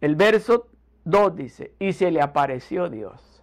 El 0.00 0.16
verso 0.16 0.68
2 1.04 1.36
dice, 1.36 1.74
y 1.78 1.92
se 1.92 2.10
le 2.10 2.20
apareció 2.20 2.90
Dios. 2.90 3.42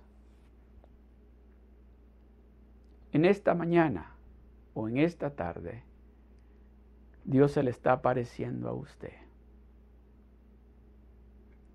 En 3.12 3.26
esta 3.26 3.54
mañana 3.54 4.16
o 4.74 4.88
en 4.88 4.98
esta 4.98 5.32
tarde, 5.32 5.84
Dios 7.26 7.54
se 7.54 7.64
le 7.64 7.72
está 7.72 7.94
apareciendo 7.94 8.70
a 8.70 8.74
usted 8.74 9.23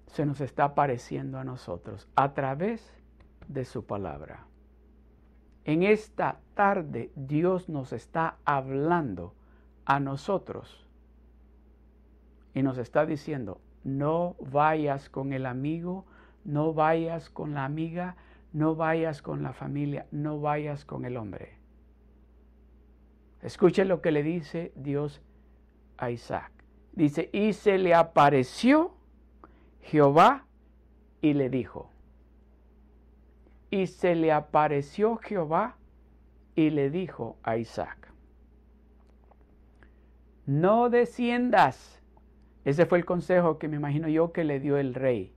se 0.09 0.27
nos 0.27 0.41
está 0.41 0.65
apareciendo 0.65 1.39
a 1.39 1.45
nosotros 1.45 2.09
a 2.17 2.35
través 2.35 2.93
de 3.47 3.65
su 3.65 3.85
palabra. 3.85 4.47
En 5.65 5.83
esta 5.83 6.41
tarde 6.55 7.13
Dios 7.15 7.69
nos 7.69 7.93
está 7.93 8.39
hablando 8.45 9.35
a 9.85 10.01
nosotros 10.01 10.87
y 12.55 12.63
nos 12.63 12.79
está 12.79 13.07
diciendo, 13.07 13.61
no 13.85 14.37
vayas 14.41 15.09
con 15.11 15.33
el 15.33 15.47
amigo, 15.47 16.07
no 16.45 16.73
vayas 16.73 17.31
con 17.31 17.55
la 17.55 17.65
amiga, 17.65 18.17
no 18.53 18.75
vayas 18.75 19.23
con 19.23 19.43
la 19.43 19.53
familia, 19.53 20.07
no 20.11 20.41
vayas 20.41 20.85
con 20.85 21.05
el 21.05 21.17
hombre. 21.17 21.59
Escuche 23.43 23.85
lo 23.85 24.01
que 24.01 24.11
le 24.11 24.23
dice 24.23 24.73
Dios 24.75 25.21
a 25.97 26.11
Isaac. 26.11 26.51
Dice, 26.93 27.31
y 27.33 27.53
se 27.53 27.79
le 27.79 27.95
apareció 27.95 28.98
Jehová 29.91 30.45
y 31.23 31.33
le 31.33 31.49
dijo, 31.49 31.91
y 33.71 33.87
se 33.87 34.15
le 34.15 34.33
apareció 34.33 35.17
Jehová 35.17 35.77
y 36.55 36.69
le 36.69 36.91
dijo 36.91 37.39
a 37.43 37.57
Isaac, 37.57 38.13
no 40.45 40.91
desciendas. 40.91 42.03
Ese 42.65 42.85
fue 42.85 42.99
el 42.99 43.07
consejo 43.07 43.59
que 43.59 43.69
me 43.69 43.77
imagino 43.77 44.09
yo 44.09 44.33
que 44.33 44.45
le 44.45 44.61
dio 44.61 44.77
el 44.77 44.93
rey. 44.93 45.33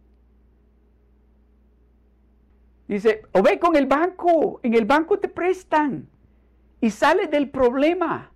Dice, 2.90 3.22
o 3.32 3.42
ve 3.42 3.58
con 3.58 3.78
el 3.78 3.86
banco, 3.86 4.60
en 4.64 4.74
el 4.74 4.84
banco 4.84 5.18
te 5.18 5.30
prestan 5.30 6.10
y 6.82 6.90
sale 6.90 7.28
del 7.28 7.50
problema. 7.50 8.32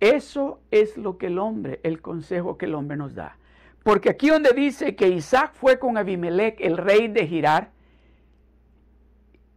Eso 0.00 0.60
es 0.70 0.96
lo 0.96 1.18
que 1.18 1.26
el 1.26 1.38
hombre, 1.38 1.80
el 1.82 2.00
consejo 2.00 2.56
que 2.56 2.64
el 2.64 2.74
hombre 2.74 2.96
nos 2.96 3.14
da. 3.14 3.36
Porque 3.84 4.08
aquí 4.08 4.30
donde 4.30 4.52
dice 4.52 4.96
que 4.96 5.08
Isaac 5.08 5.52
fue 5.54 5.78
con 5.78 5.98
Abimelech, 5.98 6.56
el 6.58 6.78
rey 6.78 7.06
de 7.06 7.26
Girar, 7.28 7.70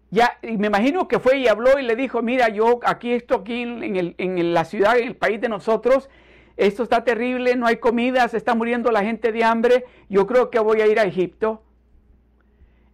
ya, 0.10 0.38
y 0.42 0.58
me 0.58 0.68
imagino 0.68 1.08
que 1.08 1.20
fue 1.20 1.40
y 1.40 1.48
habló 1.48 1.80
y 1.80 1.84
le 1.84 1.96
dijo, 1.96 2.22
mira, 2.22 2.50
yo 2.50 2.80
aquí 2.84 3.14
estoy 3.14 3.38
aquí 3.40 3.62
en, 3.62 4.54
la 4.54 4.66
ciudad, 4.66 4.98
en 4.98 5.08
el 5.08 5.16
país 5.16 5.40
de 5.40 5.48
nosotros, 5.50 6.10
esto 6.58 6.84
está 6.84 7.06
terrible, 7.06 7.56
no 7.56 7.68
hay 7.68 7.78
comida, 7.78 8.28
se 8.28 8.38
está 8.38 8.54
muriendo 8.54 8.92
la 8.92 9.04
gente 9.04 9.32
de 9.32 9.44
hambre, 9.46 9.86
yo 10.10 10.28
creo 10.28 10.50
que 10.50 10.60
voy 10.60 10.82
a 10.82 10.88
ir 10.88 11.00
a 11.00 11.04
Egipto. 11.04 11.64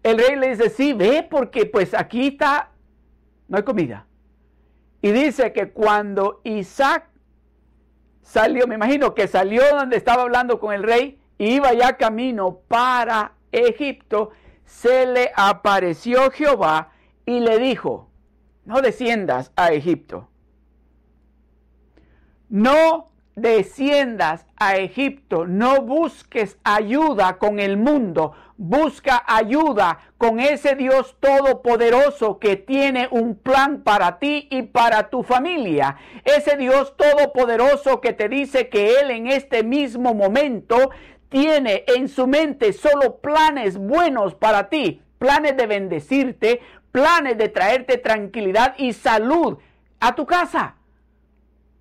El 0.04 0.20
rey 0.20 0.36
le 0.36 0.50
dice, 0.50 0.70
sí, 0.70 0.94
ve, 0.94 1.26
porque 1.28 1.66
pues 1.66 1.96
aquí 1.96 2.28
está, 2.28 2.72
no 3.48 3.58
hay 3.58 3.64
comida. 3.64 4.06
Y 5.02 5.12
dice 5.12 5.52
que 5.52 5.72
cuando 5.72 6.42
Isaac 6.44 7.10
salió, 8.22 8.68
me 8.68 8.76
imagino 8.76 9.16
que 9.16 9.28
salió 9.28 9.64
donde 9.72 9.98
estaba 9.98 10.24
hablando 10.24 10.60
con 10.60 10.74
el 10.74 10.84
rey, 10.84 11.20
iba 11.44 11.74
ya 11.74 11.98
camino 11.98 12.60
para 12.68 13.34
Egipto, 13.52 14.32
se 14.66 15.06
le 15.06 15.32
apareció 15.36 16.32
Jehová 16.32 16.92
y 17.26 17.40
le 17.40 17.60
dijo, 17.60 18.10
no 18.66 18.82
desciendas 18.82 19.52
a 19.56 19.72
Egipto. 19.72 20.30
No 22.50 23.10
desciendas 23.36 24.46
a 24.58 24.78
Egipto, 24.78 25.48
no 25.48 25.82
busques 25.82 26.58
ayuda 26.64 27.40
con 27.40 27.60
el 27.60 27.78
mundo, 27.78 28.34
busca 28.58 29.24
ayuda 29.26 30.00
con 30.18 30.40
ese 30.40 30.76
Dios 30.76 31.18
todopoderoso 31.20 32.38
que 32.38 32.56
tiene 32.56 33.08
un 33.10 33.36
plan 33.36 33.82
para 33.82 34.20
ti 34.20 34.48
y 34.52 34.64
para 34.64 35.10
tu 35.10 35.24
familia. 35.24 35.98
Ese 36.24 36.56
Dios 36.58 36.96
todopoderoso 36.96 38.02
que 38.02 38.14
te 38.14 38.30
dice 38.30 38.70
que 38.70 39.00
Él 39.00 39.10
en 39.10 39.28
este 39.28 39.64
mismo 39.64 40.14
momento 40.14 40.92
tiene 41.34 41.84
en 41.88 42.10
su 42.10 42.28
mente 42.28 42.74
solo 42.74 43.18
planes 43.18 43.80
buenos 43.80 44.36
para 44.36 44.70
ti, 44.70 45.02
planes 45.18 45.58
de 45.58 45.66
bendecirte, 45.66 46.62
planes 46.92 47.40
de 47.40 47.50
traerte 47.50 47.98
tranquilidad 47.98 48.76
y 48.78 48.94
salud 48.94 49.58
a 50.00 50.14
tu 50.14 50.28
casa. 50.28 50.76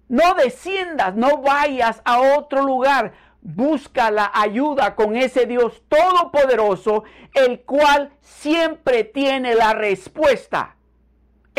No 0.09 0.33
desciendas, 0.35 1.15
no 1.17 1.43
vayas 1.43 2.01
a 2.07 2.39
otro 2.39 2.63
lugar. 2.63 3.13
Busca 3.43 4.11
la 4.11 4.31
ayuda 4.33 4.95
con 4.95 5.17
ese 5.17 5.45
Dios 5.45 5.83
todopoderoso, 5.87 7.05
el 7.35 7.61
cual 7.61 8.11
siempre 8.23 9.05
tiene 9.05 9.55
la 9.55 9.75
respuesta. 9.75 10.77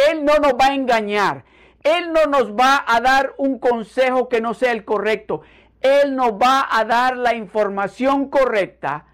Él 0.10 0.26
no 0.26 0.40
nos 0.40 0.54
va 0.54 0.70
a 0.70 0.74
engañar. 0.74 1.46
Él 1.84 2.12
no 2.12 2.26
nos 2.26 2.54
va 2.54 2.84
a 2.88 3.02
dar 3.02 3.36
un 3.38 3.60
consejo 3.60 4.30
que 4.30 4.42
no 4.42 4.56
sea 4.56 4.72
el 4.72 4.84
correcto. 4.84 5.42
Él 5.84 6.16
nos 6.16 6.32
va 6.32 6.68
a 6.72 6.86
dar 6.86 7.18
la 7.18 7.36
información 7.36 8.30
correcta 8.30 9.06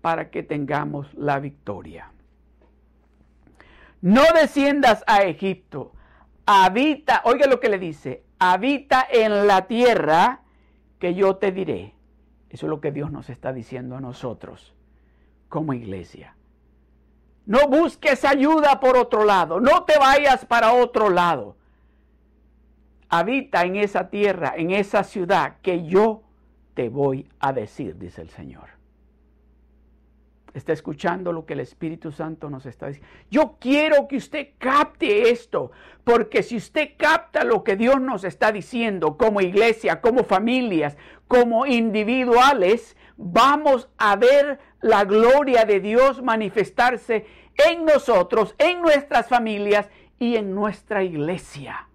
para 0.00 0.30
que 0.30 0.42
tengamos 0.42 1.12
la 1.14 1.40
victoria. 1.40 2.12
No 4.00 4.22
desciendas 4.34 5.04
a 5.06 5.22
Egipto. 5.22 5.92
Habita, 6.46 7.22
oiga 7.24 7.46
lo 7.46 7.60
que 7.60 7.68
le 7.68 7.78
dice, 7.78 8.24
habita 8.38 9.06
en 9.10 9.46
la 9.46 9.66
tierra 9.66 10.42
que 10.98 11.14
yo 11.14 11.36
te 11.36 11.52
diré. 11.52 11.94
Eso 12.50 12.66
es 12.66 12.70
lo 12.70 12.80
que 12.80 12.92
Dios 12.92 13.10
nos 13.10 13.28
está 13.28 13.52
diciendo 13.52 13.96
a 13.96 14.00
nosotros 14.00 14.74
como 15.48 15.72
iglesia. 15.72 16.36
No 17.46 17.66
busques 17.68 18.24
ayuda 18.24 18.78
por 18.78 18.96
otro 18.96 19.24
lado, 19.24 19.60
no 19.60 19.84
te 19.84 19.98
vayas 19.98 20.44
para 20.44 20.72
otro 20.72 21.10
lado. 21.10 21.56
Habita 23.14 23.62
en 23.62 23.76
esa 23.76 24.08
tierra, 24.08 24.54
en 24.56 24.70
esa 24.70 25.04
ciudad 25.04 25.58
que 25.62 25.84
yo 25.84 26.22
te 26.74 26.88
voy 26.88 27.28
a 27.40 27.52
decir, 27.52 27.98
dice 27.98 28.22
el 28.22 28.30
Señor 28.30 28.82
está 30.54 30.72
escuchando 30.72 31.32
lo 31.32 31.46
que 31.46 31.54
el 31.54 31.60
Espíritu 31.60 32.12
Santo 32.12 32.50
nos 32.50 32.66
está 32.66 32.88
diciendo. 32.88 33.08
Yo 33.30 33.56
quiero 33.58 34.06
que 34.08 34.16
usted 34.16 34.48
capte 34.58 35.30
esto, 35.30 35.72
porque 36.04 36.42
si 36.42 36.56
usted 36.56 36.90
capta 36.96 37.44
lo 37.44 37.64
que 37.64 37.76
Dios 37.76 38.00
nos 38.00 38.24
está 38.24 38.52
diciendo 38.52 39.16
como 39.16 39.40
iglesia, 39.40 40.00
como 40.00 40.24
familias, 40.24 40.96
como 41.28 41.66
individuales, 41.66 42.96
vamos 43.16 43.88
a 43.96 44.16
ver 44.16 44.58
la 44.80 45.04
gloria 45.04 45.64
de 45.64 45.80
Dios 45.80 46.22
manifestarse 46.22 47.26
en 47.66 47.84
nosotros, 47.84 48.54
en 48.58 48.82
nuestras 48.82 49.28
familias 49.28 49.88
y 50.18 50.36
en 50.36 50.54
nuestra 50.54 51.02
iglesia. 51.02 51.88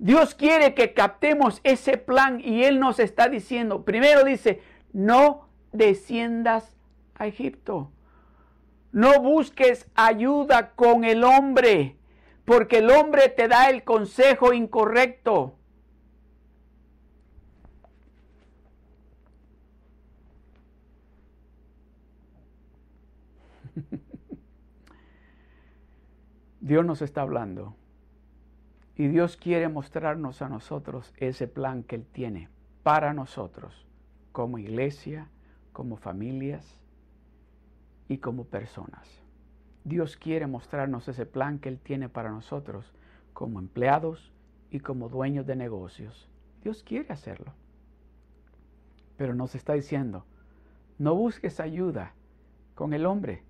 Dios 0.00 0.34
quiere 0.34 0.74
que 0.74 0.94
captemos 0.94 1.60
ese 1.62 1.98
plan 1.98 2.40
y 2.40 2.64
Él 2.64 2.80
nos 2.80 2.98
está 2.98 3.28
diciendo, 3.28 3.84
primero 3.84 4.24
dice, 4.24 4.62
no 4.94 5.50
desciendas 5.72 6.74
a 7.16 7.26
Egipto. 7.26 7.92
No 8.92 9.20
busques 9.20 9.90
ayuda 9.94 10.70
con 10.70 11.04
el 11.04 11.22
hombre, 11.22 11.98
porque 12.46 12.78
el 12.78 12.90
hombre 12.90 13.28
te 13.28 13.46
da 13.46 13.68
el 13.68 13.84
consejo 13.84 14.54
incorrecto. 14.54 15.58
Dios 26.62 26.86
nos 26.86 27.02
está 27.02 27.20
hablando 27.20 27.76
y 29.00 29.08
Dios 29.08 29.38
quiere 29.38 29.70
mostrarnos 29.70 30.42
a 30.42 30.50
nosotros 30.50 31.14
ese 31.16 31.48
plan 31.48 31.84
que 31.84 31.96
Él 31.96 32.04
tiene 32.04 32.50
para 32.82 33.14
nosotros 33.14 33.86
como 34.30 34.58
iglesia, 34.58 35.30
como 35.72 35.96
familias, 35.96 36.78
y 38.08 38.18
como 38.18 38.44
personas. 38.44 39.08
Dios 39.84 40.18
quiere 40.18 40.46
mostrarnos 40.46 41.08
ese 41.08 41.24
plan 41.24 41.60
que 41.60 41.70
Él 41.70 41.78
tiene 41.78 42.10
para 42.10 42.30
nosotros 42.30 42.92
como 43.32 43.58
empleados 43.58 44.34
y 44.70 44.80
como 44.80 45.08
dueños 45.08 45.46
de 45.46 45.56
negocios. 45.56 46.28
Dios 46.62 46.82
quiere 46.82 47.10
hacerlo. 47.10 47.54
Pero 49.16 49.34
nos 49.34 49.54
está 49.54 49.72
diciendo, 49.72 50.26
no 50.98 51.14
busques 51.14 51.58
ayuda 51.58 52.12
con 52.74 52.92
el 52.92 53.06
hombre. 53.06 53.44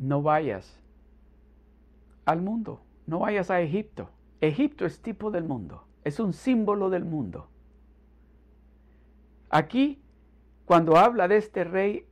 No 0.00 0.20
vayas 0.20 0.80
al 2.24 2.42
mundo, 2.42 2.80
no 3.06 3.20
vayas 3.20 3.50
a 3.50 3.60
Egipto. 3.60 4.10
Egipto 4.40 4.84
es 4.86 5.00
tipo 5.00 5.30
del 5.30 5.44
mundo, 5.44 5.86
es 6.04 6.20
un 6.20 6.32
símbolo 6.32 6.90
del 6.90 7.04
mundo. 7.04 7.48
Aquí 9.50 10.04
cuando 10.64 10.96
habla 10.96 11.28
de 11.28 11.36
este 11.36 11.64
rey, 11.64 12.06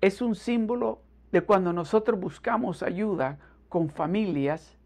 es 0.00 0.22
un 0.22 0.34
símbolo 0.34 1.02
de 1.32 1.42
cuando 1.42 1.72
nosotros 1.72 2.18
buscamos 2.18 2.82
ayuda 2.82 3.38
con 3.68 3.88
familias, 3.88 4.78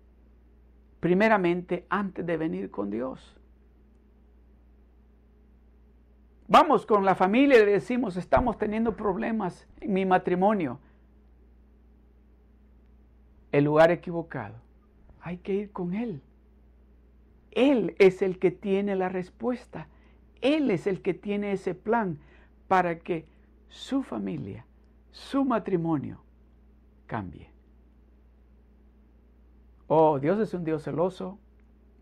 primeramente 1.01 1.87
antes 1.91 2.25
de 2.25 2.37
venir 2.37 2.71
con 2.71 2.91
Dios. 2.91 3.37
Vamos 6.49 6.87
con 6.87 7.05
la 7.05 7.15
familia 7.15 7.57
y 7.57 7.65
le 7.65 7.73
decimos, 7.73 8.17
estamos 8.17 8.57
teniendo 8.57 8.97
problemas 8.97 9.67
en 9.81 9.93
mi 9.93 10.07
matrimonio. 10.07 10.79
El 13.57 13.65
lugar 13.65 13.91
equivocado. 13.91 14.57
Hay 15.23 15.39
que 15.39 15.55
ir 15.55 15.73
con 15.73 15.95
Él. 15.95 16.21
Él 17.53 17.97
es 17.99 18.21
el 18.21 18.39
que 18.39 18.51
tiene 18.51 18.97
la 18.97 19.09
respuesta. 19.09 19.89
Él 20.43 20.71
es 20.71 20.87
el 20.87 21.01
que 21.01 21.15
tiene 21.15 21.53
ese 21.53 21.75
plan 21.75 22.19
para 22.69 22.99
que 22.99 23.25
su 23.71 24.03
familia, 24.03 24.67
su 25.11 25.47
matrimonio 25.47 26.21
cambie. 27.07 27.49
Oh, 29.87 30.19
Dios 30.19 30.39
es 30.39 30.53
un 30.53 30.63
Dios 30.63 30.83
celoso. 30.83 31.39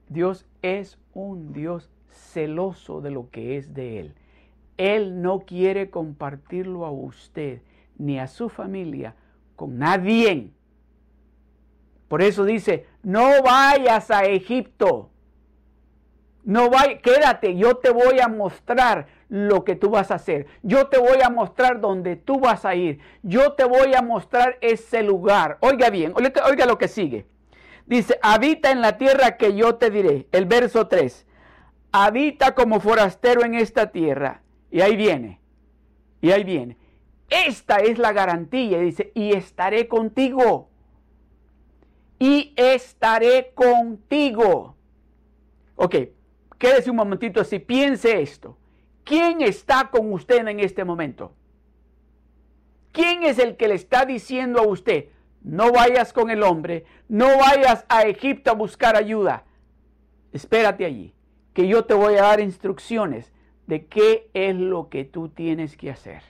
Dios 0.09 0.47
es 0.61 0.99
un 1.13 1.53
Dios 1.53 1.89
celoso 2.09 3.01
de 3.01 3.13
lo 3.13 3.31
que 3.31 3.57
es 3.57 3.73
de 3.75 4.01
Él. 4.01 4.15
Él 4.77 5.23
no 5.23 5.39
quiere 5.39 5.89
compartirlo 5.89 6.85
a 6.85 6.91
usted 6.91 7.63
ni 7.97 8.19
a 8.19 8.27
su 8.27 8.49
familia 8.49 9.15
con 9.55 9.79
nadie. 9.79 10.51
Por 12.09 12.23
eso 12.23 12.45
dice, 12.45 12.87
no 13.03 13.43
vayas 13.43 14.11
a 14.11 14.25
Egipto. 14.25 15.11
No 16.45 16.69
vayas, 16.69 17.01
quédate, 17.01 17.57
yo 17.57 17.77
te 17.77 17.91
voy 17.91 18.21
a 18.21 18.29
mostrar 18.29 19.07
lo 19.29 19.65
que 19.65 19.75
tú 19.75 19.91
vas 19.91 20.11
a 20.11 20.17
hacer. 20.17 20.47
Yo 20.63 20.89
te 20.89 20.99
voy 20.99 21.23
a 21.25 21.31
mostrar 21.31 21.81
dónde 21.81 22.17
tú 22.17 22.39
vas 22.39 22.65
a 22.65 22.75
ir. 22.75 23.01
Yo 23.23 23.55
te 23.55 23.65
voy 23.65 23.95
a 23.95 24.03
mostrar 24.03 24.59
ese 24.61 25.03
lugar. 25.03 25.57
Oiga 25.61 25.91
bien, 25.91 26.13
oiga 26.15 26.67
lo 26.67 26.79
que 26.79 26.89
sigue. 26.89 27.27
Dice, 27.87 28.19
habita 28.23 28.71
en 28.71 28.81
la 28.81 28.97
tierra 28.97 29.37
que 29.37 29.55
yo 29.55 29.77
te 29.77 29.91
diré. 29.91 30.27
El 30.33 30.47
verso 30.47 30.87
3. 30.87 31.27
Habita 31.93 32.55
como 32.55 32.81
forastero 32.81 33.45
en 33.45 33.55
esta 33.55 33.91
tierra. 33.91 34.43
Y 34.71 34.81
ahí 34.81 34.97
viene. 34.97 35.41
Y 36.21 36.31
ahí 36.31 36.45
viene. 36.45 36.79
Esta 37.29 37.77
es 37.79 37.99
la 37.99 38.13
garantía. 38.13 38.79
Dice, 38.79 39.13
y 39.15 39.33
estaré 39.33 39.89
contigo. 39.89 40.71
Y 42.25 42.55
estaré 42.57 43.53
contigo. 43.55 44.77
Ok, 45.77 45.95
quédese 46.57 46.89
un 46.89 46.97
momentito 46.97 47.43
así. 47.43 47.59
Piense 47.59 48.23
esto. 48.23 48.57
¿Quién 49.05 49.43
está 49.43 49.91
con 49.91 50.11
usted 50.11 50.49
en 50.49 50.59
este 50.59 50.87
momento? 50.87 51.35
¿Quién 52.93 53.25
es 53.25 53.39
el 53.39 53.59
que 53.59 53.69
le 53.69 53.75
está 53.75 54.07
diciendo 54.07 54.61
a 54.61 54.67
usted, 54.67 55.11
no 55.43 55.71
vayas 55.71 56.15
con 56.15 56.31
el 56.31 56.43
hombre, 56.43 56.87
no 57.09 57.27
vayas 57.37 57.85
a 57.91 58.05
Egipto 58.05 58.53
a 58.53 58.55
buscar 58.55 58.97
ayuda? 58.97 59.45
espérate 60.33 60.87
allí, 60.87 61.13
que 61.53 61.69
yo 61.69 61.85
te 61.85 61.93
voy 61.93 62.15
a 62.15 62.23
dar 62.23 62.41
instrucciones 62.41 63.35
de 63.67 63.85
qué 63.85 64.31
es 64.33 64.57
lo 64.57 64.89
que 64.89 65.05
tú 65.05 65.29
tienes 65.29 65.77
que 65.77 65.91
hacer. 65.91 66.23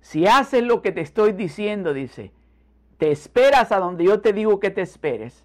Si 0.00 0.26
haces 0.26 0.64
lo 0.64 0.82
que 0.82 0.90
te 0.90 1.00
estoy 1.02 1.30
diciendo, 1.30 1.94
dice, 1.94 2.32
te 2.98 3.12
esperas 3.12 3.72
a 3.72 3.78
donde 3.78 4.04
yo 4.04 4.20
te 4.20 4.32
digo 4.32 4.60
que 4.60 4.70
te 4.70 4.82
esperes, 4.82 5.44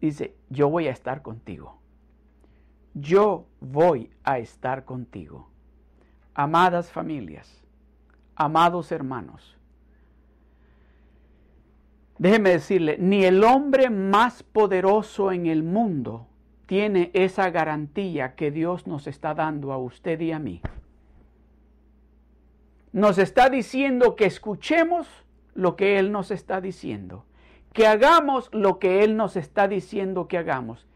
dice, 0.00 0.34
yo 0.48 0.68
voy 0.68 0.88
a 0.88 0.90
estar 0.90 1.22
contigo. 1.22 1.78
Yo 2.94 3.46
voy 3.60 4.10
a 4.24 4.38
estar 4.38 4.86
contigo. 4.86 5.50
Amadas 6.34 6.90
familias, 6.90 7.62
amados 8.34 8.90
hermanos, 8.90 9.56
déjeme 12.18 12.50
decirle, 12.50 12.96
ni 12.98 13.24
el 13.24 13.44
hombre 13.44 13.90
más 13.90 14.42
poderoso 14.42 15.32
en 15.32 15.46
el 15.46 15.62
mundo 15.62 16.26
tiene 16.66 17.10
esa 17.14 17.50
garantía 17.50 18.34
que 18.34 18.50
Dios 18.50 18.86
nos 18.86 19.06
está 19.06 19.34
dando 19.34 19.72
a 19.72 19.78
usted 19.78 20.20
y 20.20 20.32
a 20.32 20.38
mí. 20.38 20.60
Nos 22.92 23.18
está 23.18 23.50
diciendo 23.50 24.16
que 24.16 24.24
escuchemos 24.24 25.25
lo 25.56 25.74
que 25.74 25.98
Él 25.98 26.12
nos 26.12 26.30
está 26.30 26.60
diciendo, 26.60 27.24
que 27.72 27.86
hagamos 27.86 28.48
lo 28.52 28.78
que 28.78 29.02
Él 29.02 29.16
nos 29.16 29.36
está 29.36 29.68
diciendo 29.68 30.28
que 30.28 30.38
hagamos. 30.38 30.86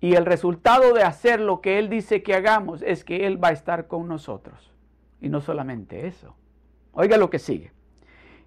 Y 0.00 0.14
el 0.14 0.26
resultado 0.26 0.92
de 0.92 1.02
hacer 1.02 1.40
lo 1.40 1.60
que 1.60 1.78
Él 1.78 1.88
dice 1.88 2.22
que 2.22 2.34
hagamos 2.34 2.82
es 2.82 3.04
que 3.04 3.26
Él 3.26 3.42
va 3.42 3.48
a 3.48 3.52
estar 3.52 3.86
con 3.86 4.06
nosotros. 4.06 4.72
Y 5.20 5.28
no 5.30 5.40
solamente 5.40 6.06
eso. 6.06 6.36
Oiga 6.92 7.16
lo 7.16 7.30
que 7.30 7.38
sigue. 7.38 7.72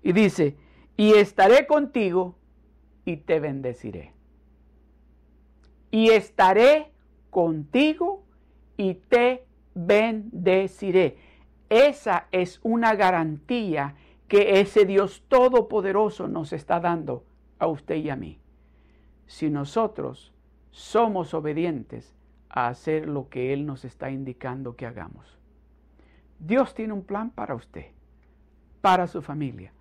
Y 0.04 0.12
dice, 0.12 0.56
y 0.95 1.14
estaré 1.14 1.66
contigo 1.66 2.36
y 3.06 3.18
te 3.18 3.39
bendeciré. 3.39 4.14
Y 5.89 6.10
estaré 6.10 6.91
contigo 7.30 8.24
y 8.76 8.95
te 8.95 9.45
bendeciré. 9.74 11.18
Esa 11.70 12.28
es 12.32 12.60
una 12.64 12.95
garantía 12.95 13.95
que 14.28 14.59
ese 14.59 14.86
Dios 14.86 15.23
todopoderoso 15.28 16.28
nos 16.28 16.53
está 16.53 16.80
dando 16.80 17.23
a 17.59 17.67
usted 17.67 17.95
y 17.95 18.09
a 18.09 18.15
mí. 18.15 18.39
Si 19.25 19.49
nosotros 19.49 20.34
somos 20.71 21.34
obedientes 21.34 22.13
a 22.49 22.67
hacer 22.67 23.07
lo 23.07 23.30
que 23.30 23.53
Él 23.53 23.65
nos 23.65 23.86
está 23.86 24.09
indicando 24.09 24.75
que 24.75 24.86
hagamos. 24.86 25.38
Dios 26.39 26.73
tiene 26.73 26.93
un 26.93 27.03
plan 27.03 27.32
para 27.32 27.55
usted, 27.55 27.88
para 28.82 29.07
su 29.07 29.21
familia. 29.21 29.73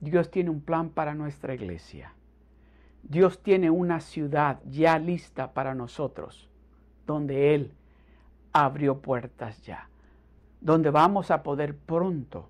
Dios 0.00 0.30
tiene 0.30 0.50
un 0.50 0.60
plan 0.60 0.90
para 0.90 1.14
nuestra 1.14 1.54
iglesia. 1.54 2.12
Dios 3.02 3.42
tiene 3.42 3.70
una 3.70 4.00
ciudad 4.00 4.60
ya 4.64 4.98
lista 4.98 5.52
para 5.52 5.74
nosotros, 5.74 6.48
donde 7.06 7.54
Él 7.54 7.72
abrió 8.52 8.98
puertas 8.98 9.62
ya, 9.62 9.88
donde 10.60 10.90
vamos 10.90 11.30
a 11.30 11.42
poder 11.42 11.76
pronto 11.76 12.48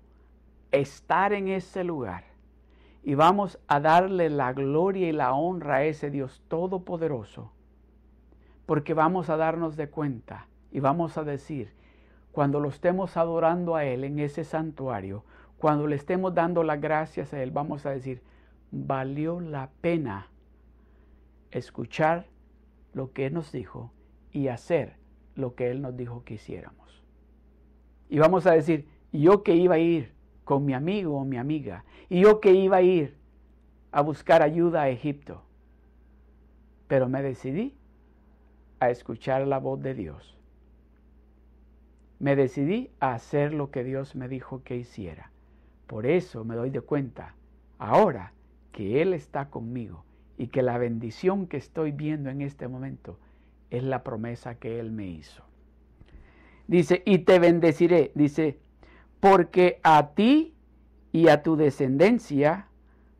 estar 0.73 1.33
en 1.33 1.47
ese 1.47 1.83
lugar 1.83 2.25
y 3.03 3.15
vamos 3.15 3.59
a 3.67 3.79
darle 3.79 4.29
la 4.29 4.53
gloria 4.53 5.07
y 5.07 5.11
la 5.11 5.33
honra 5.33 5.75
a 5.77 5.83
ese 5.83 6.09
Dios 6.09 6.41
todopoderoso, 6.47 7.51
porque 8.65 8.93
vamos 8.93 9.29
a 9.29 9.37
darnos 9.37 9.77
de 9.77 9.89
cuenta 9.89 10.47
y 10.71 10.79
vamos 10.79 11.17
a 11.17 11.23
decir, 11.23 11.73
cuando 12.31 12.59
lo 12.59 12.69
estemos 12.69 13.15
adorando 13.17 13.75
a 13.75 13.85
Él 13.85 14.03
en 14.03 14.19
ese 14.19 14.43
santuario, 14.43 15.23
cuando 15.57 15.85
le 15.85 15.95
estemos 15.95 16.33
dando 16.33 16.63
las 16.63 16.81
gracias 16.81 17.33
a 17.33 17.43
Él, 17.43 17.51
vamos 17.51 17.85
a 17.85 17.91
decir, 17.91 18.23
valió 18.71 19.39
la 19.39 19.69
pena 19.81 20.29
escuchar 21.51 22.25
lo 22.93 23.13
que 23.13 23.27
Él 23.27 23.33
nos 23.33 23.51
dijo 23.51 23.91
y 24.31 24.47
hacer 24.47 24.95
lo 25.35 25.53
que 25.53 25.69
Él 25.69 25.81
nos 25.81 25.95
dijo 25.95 26.23
que 26.23 26.35
hiciéramos. 26.35 27.03
Y 28.09 28.17
vamos 28.17 28.47
a 28.47 28.51
decir, 28.53 28.87
yo 29.11 29.43
que 29.43 29.55
iba 29.55 29.75
a 29.75 29.79
ir 29.79 30.12
con 30.43 30.65
mi 30.65 30.73
amigo 30.73 31.17
o 31.17 31.25
mi 31.25 31.37
amiga, 31.37 31.85
y 32.09 32.21
yo 32.21 32.39
que 32.39 32.53
iba 32.53 32.77
a 32.77 32.81
ir 32.81 33.15
a 33.91 34.01
buscar 34.01 34.41
ayuda 34.41 34.83
a 34.83 34.89
Egipto, 34.89 35.43
pero 36.87 37.07
me 37.09 37.21
decidí 37.21 37.75
a 38.79 38.89
escuchar 38.89 39.47
la 39.47 39.59
voz 39.59 39.81
de 39.81 39.93
Dios. 39.93 40.37
Me 42.19 42.35
decidí 42.35 42.91
a 42.99 43.13
hacer 43.13 43.53
lo 43.53 43.71
que 43.71 43.83
Dios 43.83 44.15
me 44.15 44.27
dijo 44.27 44.63
que 44.63 44.77
hiciera. 44.77 45.31
Por 45.87 46.05
eso 46.05 46.43
me 46.45 46.55
doy 46.55 46.69
de 46.69 46.81
cuenta 46.81 47.35
ahora 47.77 48.33
que 48.71 49.01
Él 49.01 49.13
está 49.13 49.49
conmigo 49.49 50.05
y 50.37 50.47
que 50.47 50.63
la 50.63 50.77
bendición 50.77 51.47
que 51.47 51.57
estoy 51.57 51.91
viendo 51.91 52.29
en 52.29 52.41
este 52.41 52.67
momento 52.67 53.19
es 53.69 53.83
la 53.83 54.03
promesa 54.03 54.55
que 54.55 54.79
Él 54.79 54.91
me 54.91 55.07
hizo. 55.07 55.43
Dice, 56.67 57.03
y 57.05 57.19
te 57.19 57.39
bendeciré, 57.39 58.11
dice, 58.15 58.59
porque 59.23 59.79
a 59.83 60.09
ti 60.15 60.53
y 61.13 61.29
a 61.29 61.43
tu 61.43 61.55
descendencia 61.55 62.67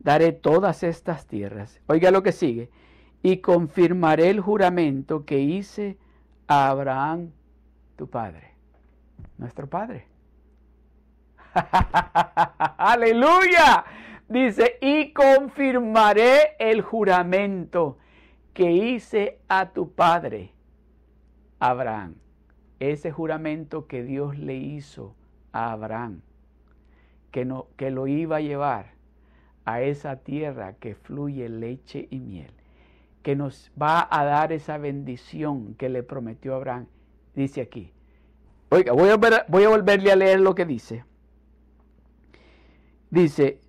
daré 0.00 0.32
todas 0.32 0.82
estas 0.82 1.26
tierras. 1.26 1.80
Oiga 1.86 2.10
lo 2.10 2.22
que 2.22 2.32
sigue, 2.32 2.68
y 3.22 3.38
confirmaré 3.38 4.28
el 4.28 4.40
juramento 4.40 5.24
que 5.24 5.38
hice 5.38 5.96
a 6.46 6.68
Abraham, 6.68 7.30
tu 7.96 8.10
padre, 8.10 8.52
nuestro 9.38 9.66
padre. 9.66 10.06
Aleluya. 12.76 13.86
Dice, 14.28 14.76
y 14.82 15.10
confirmaré 15.14 16.54
el 16.58 16.82
juramento 16.82 17.96
que 18.52 18.70
hice 18.70 19.38
a 19.48 19.70
tu 19.70 19.90
padre, 19.90 20.52
Abraham. 21.60 22.16
Ese 22.78 23.10
juramento 23.10 23.86
que 23.86 24.02
Dios 24.02 24.36
le 24.36 24.56
hizo 24.56 25.16
a 25.54 25.70
Abraham, 25.70 26.20
que, 27.30 27.44
no, 27.44 27.68
que 27.76 27.90
lo 27.90 28.06
iba 28.08 28.36
a 28.36 28.40
llevar 28.40 28.92
a 29.64 29.80
esa 29.80 30.16
tierra 30.16 30.74
que 30.74 30.96
fluye 30.96 31.48
leche 31.48 32.08
y 32.10 32.18
miel, 32.18 32.50
que 33.22 33.36
nos 33.36 33.70
va 33.80 34.06
a 34.10 34.24
dar 34.24 34.52
esa 34.52 34.76
bendición 34.78 35.74
que 35.76 35.88
le 35.88 36.02
prometió 36.02 36.56
Abraham. 36.56 36.86
Dice 37.34 37.62
aquí, 37.62 37.92
oiga, 38.68 38.92
voy 38.92 39.08
a, 39.08 39.16
voy 39.48 39.62
a 39.62 39.68
volverle 39.68 40.10
a 40.12 40.16
leer 40.16 40.40
lo 40.40 40.54
que 40.54 40.66
dice. 40.66 41.04
Dice, 43.10 43.60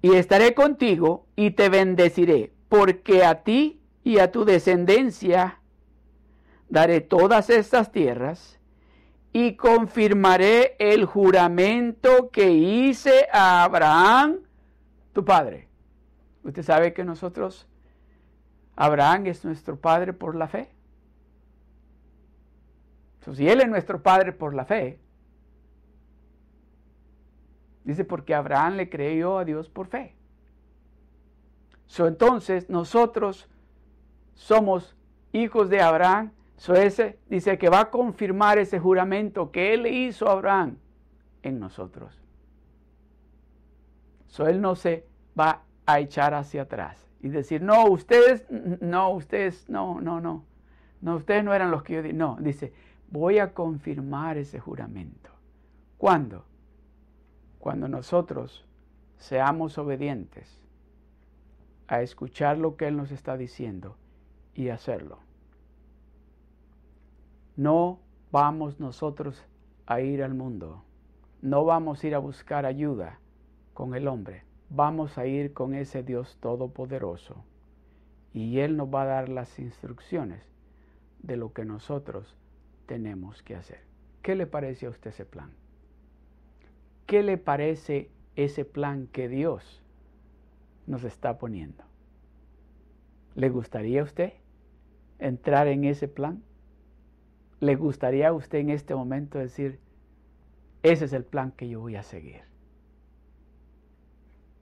y 0.00 0.14
estaré 0.14 0.54
contigo 0.54 1.26
y 1.36 1.50
te 1.50 1.68
bendeciré, 1.68 2.52
porque 2.70 3.22
a 3.22 3.42
ti 3.42 3.80
y 4.02 4.18
a 4.18 4.32
tu 4.32 4.46
descendencia 4.46 5.60
daré 6.70 7.02
todas 7.02 7.50
estas 7.50 7.92
tierras 7.92 8.57
y 9.32 9.56
confirmaré 9.56 10.76
el 10.78 11.04
juramento 11.04 12.30
que 12.30 12.50
hice 12.50 13.28
a 13.32 13.64
Abraham, 13.64 14.38
tu 15.12 15.24
padre. 15.24 15.68
Usted 16.44 16.62
sabe 16.62 16.92
que 16.92 17.04
nosotros, 17.04 17.68
Abraham 18.76 19.26
es 19.26 19.44
nuestro 19.44 19.78
padre 19.78 20.12
por 20.12 20.34
la 20.34 20.48
fe. 20.48 20.70
si 23.34 23.46
Él 23.46 23.60
es 23.60 23.68
nuestro 23.68 24.02
padre 24.02 24.32
por 24.32 24.54
la 24.54 24.64
fe, 24.64 24.98
Dice, 27.88 28.04
porque 28.04 28.34
Abraham 28.34 28.74
le 28.76 28.90
creyó 28.90 29.38
a 29.38 29.46
Dios 29.46 29.70
por 29.70 29.86
fe. 29.86 30.14
So, 31.86 32.06
entonces, 32.06 32.68
nosotros 32.68 33.48
somos 34.34 34.94
hijos 35.32 35.70
de 35.70 35.80
Abraham. 35.80 36.32
So, 36.58 36.74
ese 36.74 37.18
dice 37.30 37.56
que 37.56 37.70
va 37.70 37.80
a 37.80 37.90
confirmar 37.90 38.58
ese 38.58 38.78
juramento 38.78 39.50
que 39.50 39.72
él 39.72 39.86
hizo 39.86 40.28
a 40.28 40.32
Abraham 40.32 40.76
en 41.42 41.58
nosotros. 41.58 42.20
So, 44.26 44.46
él 44.46 44.60
no 44.60 44.76
se 44.76 45.06
va 45.38 45.62
a 45.86 46.00
echar 46.00 46.34
hacia 46.34 46.62
atrás 46.62 47.10
y 47.22 47.30
decir, 47.30 47.62
no, 47.62 47.86
ustedes, 47.86 48.44
no, 48.50 49.08
ustedes, 49.10 49.70
no, 49.70 50.00
no, 50.02 50.20
no. 50.20 50.44
No, 51.00 51.16
ustedes 51.16 51.42
no 51.42 51.54
eran 51.54 51.70
los 51.70 51.82
que 51.82 51.94
yo 51.94 52.02
di. 52.02 52.12
No, 52.12 52.36
dice, 52.38 52.74
voy 53.08 53.38
a 53.38 53.54
confirmar 53.54 54.36
ese 54.36 54.60
juramento. 54.60 55.30
¿Cuándo? 55.96 56.44
cuando 57.58 57.88
nosotros 57.88 58.64
seamos 59.18 59.78
obedientes 59.78 60.58
a 61.86 62.02
escuchar 62.02 62.58
lo 62.58 62.76
que 62.76 62.86
Él 62.86 62.96
nos 62.96 63.10
está 63.10 63.36
diciendo 63.36 63.96
y 64.54 64.68
hacerlo. 64.68 65.18
No 67.58 67.98
vamos 68.30 68.78
nosotros 68.78 69.44
a 69.84 70.00
ir 70.00 70.22
al 70.22 70.32
mundo, 70.32 70.84
no 71.42 71.64
vamos 71.64 72.04
a 72.04 72.06
ir 72.06 72.14
a 72.14 72.20
buscar 72.20 72.64
ayuda 72.64 73.18
con 73.74 73.96
el 73.96 74.06
hombre, 74.06 74.44
vamos 74.70 75.18
a 75.18 75.26
ir 75.26 75.52
con 75.54 75.74
ese 75.74 76.04
Dios 76.04 76.38
todopoderoso 76.38 77.44
y 78.32 78.60
Él 78.60 78.76
nos 78.76 78.94
va 78.94 79.02
a 79.02 79.06
dar 79.06 79.28
las 79.28 79.58
instrucciones 79.58 80.40
de 81.18 81.36
lo 81.36 81.52
que 81.52 81.64
nosotros 81.64 82.36
tenemos 82.86 83.42
que 83.42 83.56
hacer. 83.56 83.80
¿Qué 84.22 84.36
le 84.36 84.46
parece 84.46 84.86
a 84.86 84.90
usted 84.90 85.10
ese 85.10 85.24
plan? 85.24 85.50
¿Qué 87.06 87.24
le 87.24 87.38
parece 87.38 88.08
ese 88.36 88.64
plan 88.64 89.08
que 89.08 89.28
Dios 89.28 89.82
nos 90.86 91.02
está 91.02 91.38
poniendo? 91.38 91.82
¿Le 93.34 93.48
gustaría 93.48 94.02
a 94.02 94.04
usted 94.04 94.34
entrar 95.18 95.66
en 95.66 95.82
ese 95.82 96.06
plan? 96.06 96.44
¿Le 97.60 97.74
gustaría 97.74 98.28
a 98.28 98.32
usted 98.32 98.58
en 98.58 98.70
este 98.70 98.94
momento 98.94 99.38
decir, 99.38 99.80
ese 100.82 101.06
es 101.06 101.12
el 101.12 101.24
plan 101.24 101.50
que 101.50 101.68
yo 101.68 101.80
voy 101.80 101.96
a 101.96 102.02
seguir? 102.02 102.42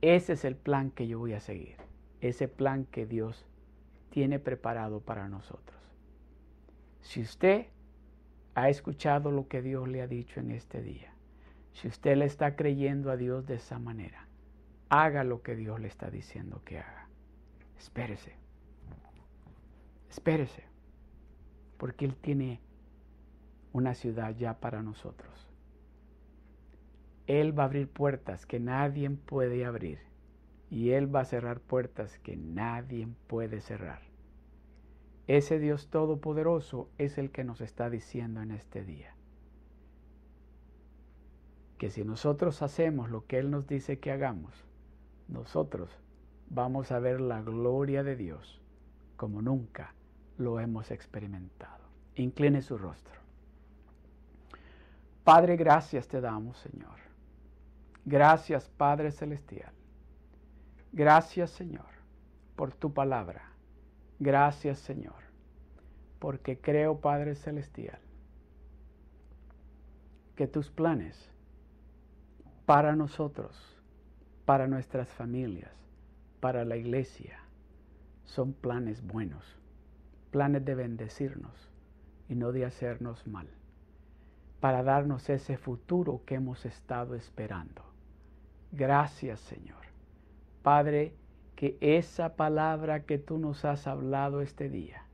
Ese 0.01 0.33
es 0.35 0.45
el 0.45 0.57
plan 0.57 0.91
que 0.91 1.07
yo 1.07 1.19
voy 1.19 1.35
a 1.35 1.41
seguir. 1.41 1.77
Ese 2.21 2.49
plan 2.49 2.87
que 2.87 3.07
Dios 3.07 3.47
tiene 4.11 4.39
preparado 4.39 5.01
para 5.01 5.29
nosotros. 5.29 5.79
Si 7.03 7.21
usted 7.21 7.67
ha 8.55 8.71
escuchado 8.71 9.31
lo 9.31 9.47
que 9.49 9.61
Dios 9.61 9.89
le 9.89 10.01
ha 10.01 10.07
dicho 10.07 10.41
en 10.41 10.51
este 10.51 10.81
día, 10.81 11.13
si 11.75 11.89
usted 11.89 12.17
le 12.17 12.25
está 12.25 12.57
creyendo 12.57 13.11
a 13.11 13.17
Dios 13.19 13.47
de 13.47 13.57
esa 13.57 13.79
manera, 13.79 14.27
haga 14.89 15.23
lo 15.25 15.43
que 15.43 15.55
Dios 15.55 15.79
le 15.81 15.89
está 15.89 16.11
diciendo 16.11 16.63
que 16.65 16.79
haga. 16.79 17.09
Espérese. 17.79 18.33
Espérese. 20.09 20.65
Porque 21.77 22.07
Él 22.07 22.17
tiene 22.17 22.61
una 23.77 23.95
ciudad 23.95 24.35
ya 24.35 24.59
para 24.59 24.83
nosotros. 24.83 25.47
Él 27.27 27.59
va 27.59 27.65
a 27.65 27.67
abrir 27.67 27.89
puertas 27.89 28.47
que 28.47 28.59
nadie 28.59 29.11
puede 29.11 29.67
abrir. 29.67 29.99
Y 30.71 30.91
Él 30.93 31.15
va 31.15 31.21
a 31.21 31.25
cerrar 31.27 31.61
puertas 31.61 32.19
que 32.21 32.37
nadie 32.37 33.07
puede 33.27 33.61
cerrar. 33.61 34.01
Ese 35.27 35.59
Dios 35.59 35.89
Todopoderoso 35.91 36.89
es 36.97 37.19
el 37.19 37.31
que 37.31 37.45
nos 37.45 37.61
está 37.61 37.91
diciendo 37.91 38.41
en 38.41 38.51
este 38.51 38.83
día 38.83 39.13
que 41.79 41.91
si 41.91 42.05
nosotros 42.05 42.63
hacemos 42.63 43.11
lo 43.11 43.27
que 43.27 43.39
Él 43.39 43.51
nos 43.51 43.67
dice 43.67 43.99
que 43.99 44.11
hagamos, 44.11 44.65
nosotros 45.29 45.91
vamos 46.49 46.91
a 46.91 46.99
ver 47.01 47.21
la 47.21 47.43
gloria 47.43 48.03
de 48.03 48.17
Dios 48.17 48.63
como 49.17 49.43
nunca 49.43 49.95
lo 50.39 50.59
hemos 50.59 50.91
experimentado. 50.91 51.85
Incline 52.15 52.63
su 52.63 52.79
rostro. 52.79 53.26
Padre, 55.27 55.57
gracias 55.57 56.07
te 56.07 56.21
damos, 56.21 56.57
Señor. 56.59 57.01
Gracias, 58.05 58.69
Padre 58.69 59.11
Celestial. 59.11 59.73
Gracias, 60.93 61.51
Señor, 61.51 61.89
por 62.55 62.73
tu 62.73 62.95
palabra. 62.95 63.43
Gracias, 64.21 64.79
Señor, 64.79 65.25
porque 66.21 66.61
creo, 66.61 67.01
Padre 67.01 67.35
Celestial, 67.35 67.99
que 70.37 70.47
tus 70.47 70.71
planes 70.71 71.29
para 72.65 72.95
nosotros, 72.95 73.83
para 74.45 74.69
nuestras 74.69 75.09
familias, 75.09 75.75
para 76.39 76.65
la 76.65 76.77
iglesia, 76.77 77.41
son 78.23 78.53
planes 78.53 79.05
buenos, 79.05 79.59
planes 80.31 80.65
de 80.65 80.77
bendecirnos 80.77 81.69
y 82.29 82.37
no 82.37 82.53
de 82.53 82.65
hacernos 82.65 83.27
mal, 83.27 83.49
para 84.61 84.83
darnos 84.83 85.29
ese 85.29 85.57
futuro 85.57 86.23
que 86.25 86.37
hemos 86.37 86.65
estado 86.65 87.15
esperando. 87.15 87.83
Gracias 88.73 89.41
Señor. 89.41 89.85
Padre, 90.63 91.15
que 91.55 91.79
esa 91.81 92.37
palabra 92.37 93.05
que 93.05 93.19
tú 93.19 93.39
nos 93.39 93.65
has 93.65 93.87
hablado 93.87 94.41
este 94.41 94.69
día, 94.69 95.07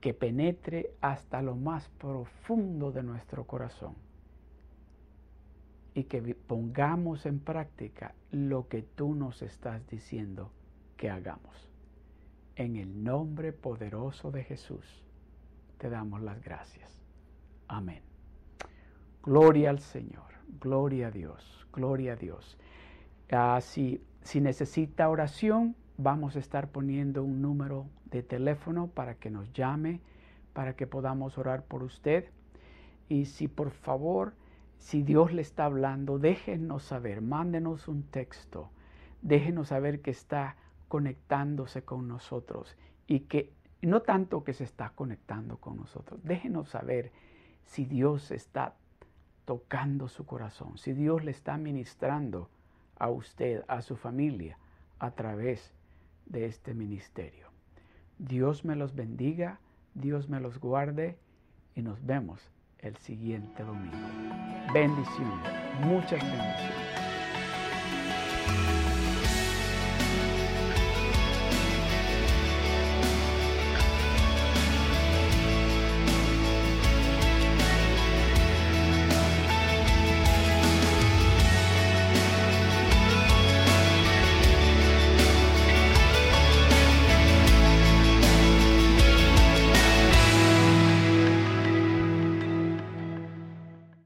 que 0.00 0.14
penetre 0.14 0.90
hasta 1.00 1.42
lo 1.42 1.56
más 1.56 1.88
profundo 1.90 2.92
de 2.92 3.02
nuestro 3.02 3.46
corazón 3.46 3.94
y 5.94 6.04
que 6.04 6.34
pongamos 6.34 7.26
en 7.26 7.40
práctica 7.40 8.14
lo 8.30 8.68
que 8.68 8.82
tú 8.82 9.14
nos 9.14 9.42
estás 9.42 9.86
diciendo 9.88 10.52
que 10.96 11.10
hagamos. 11.10 11.68
En 12.56 12.76
el 12.76 13.02
nombre 13.02 13.52
poderoso 13.52 14.30
de 14.30 14.44
Jesús 14.44 15.04
te 15.78 15.88
damos 15.88 16.22
las 16.22 16.42
gracias. 16.42 17.02
Amén. 17.68 18.07
Gloria 19.28 19.68
al 19.68 19.80
Señor, 19.80 20.24
gloria 20.58 21.08
a 21.08 21.10
Dios, 21.10 21.66
gloria 21.70 22.14
a 22.14 22.16
Dios. 22.16 22.56
Ah, 23.30 23.60
si, 23.60 24.02
si 24.22 24.40
necesita 24.40 25.10
oración, 25.10 25.76
vamos 25.98 26.34
a 26.34 26.38
estar 26.38 26.68
poniendo 26.70 27.22
un 27.22 27.42
número 27.42 27.84
de 28.06 28.22
teléfono 28.22 28.86
para 28.86 29.16
que 29.16 29.28
nos 29.28 29.52
llame, 29.52 30.00
para 30.54 30.76
que 30.76 30.86
podamos 30.86 31.36
orar 31.36 31.62
por 31.64 31.82
usted. 31.82 32.30
Y 33.10 33.26
si 33.26 33.48
por 33.48 33.70
favor 33.70 34.32
si 34.78 35.02
Dios 35.02 35.34
le 35.34 35.42
está 35.42 35.66
hablando, 35.66 36.18
déjenos 36.18 36.84
saber, 36.84 37.20
mándenos 37.20 37.86
un 37.86 38.04
texto, 38.04 38.70
déjenos 39.20 39.68
saber 39.68 40.00
que 40.00 40.10
está 40.10 40.56
conectándose 40.88 41.82
con 41.82 42.08
nosotros 42.08 42.78
y 43.06 43.20
que 43.20 43.52
no 43.82 44.00
tanto 44.00 44.42
que 44.42 44.54
se 44.54 44.64
está 44.64 44.88
conectando 44.94 45.58
con 45.58 45.76
nosotros, 45.76 46.18
déjenos 46.24 46.70
saber 46.70 47.12
si 47.66 47.84
Dios 47.84 48.30
está 48.30 48.74
tocando 49.48 50.08
su 50.08 50.26
corazón, 50.26 50.76
si 50.76 50.92
Dios 50.92 51.24
le 51.24 51.30
está 51.30 51.56
ministrando 51.56 52.50
a 52.98 53.08
usted, 53.08 53.64
a 53.66 53.80
su 53.80 53.96
familia, 53.96 54.58
a 54.98 55.12
través 55.12 55.72
de 56.26 56.44
este 56.44 56.74
ministerio. 56.74 57.48
Dios 58.18 58.66
me 58.66 58.76
los 58.76 58.94
bendiga, 58.94 59.58
Dios 59.94 60.28
me 60.28 60.38
los 60.38 60.60
guarde 60.60 61.16
y 61.74 61.80
nos 61.80 62.04
vemos 62.04 62.52
el 62.80 62.98
siguiente 62.98 63.62
domingo. 63.62 63.96
Bendiciones, 64.74 65.50
muchas 65.80 66.20
bendiciones. 66.20 67.07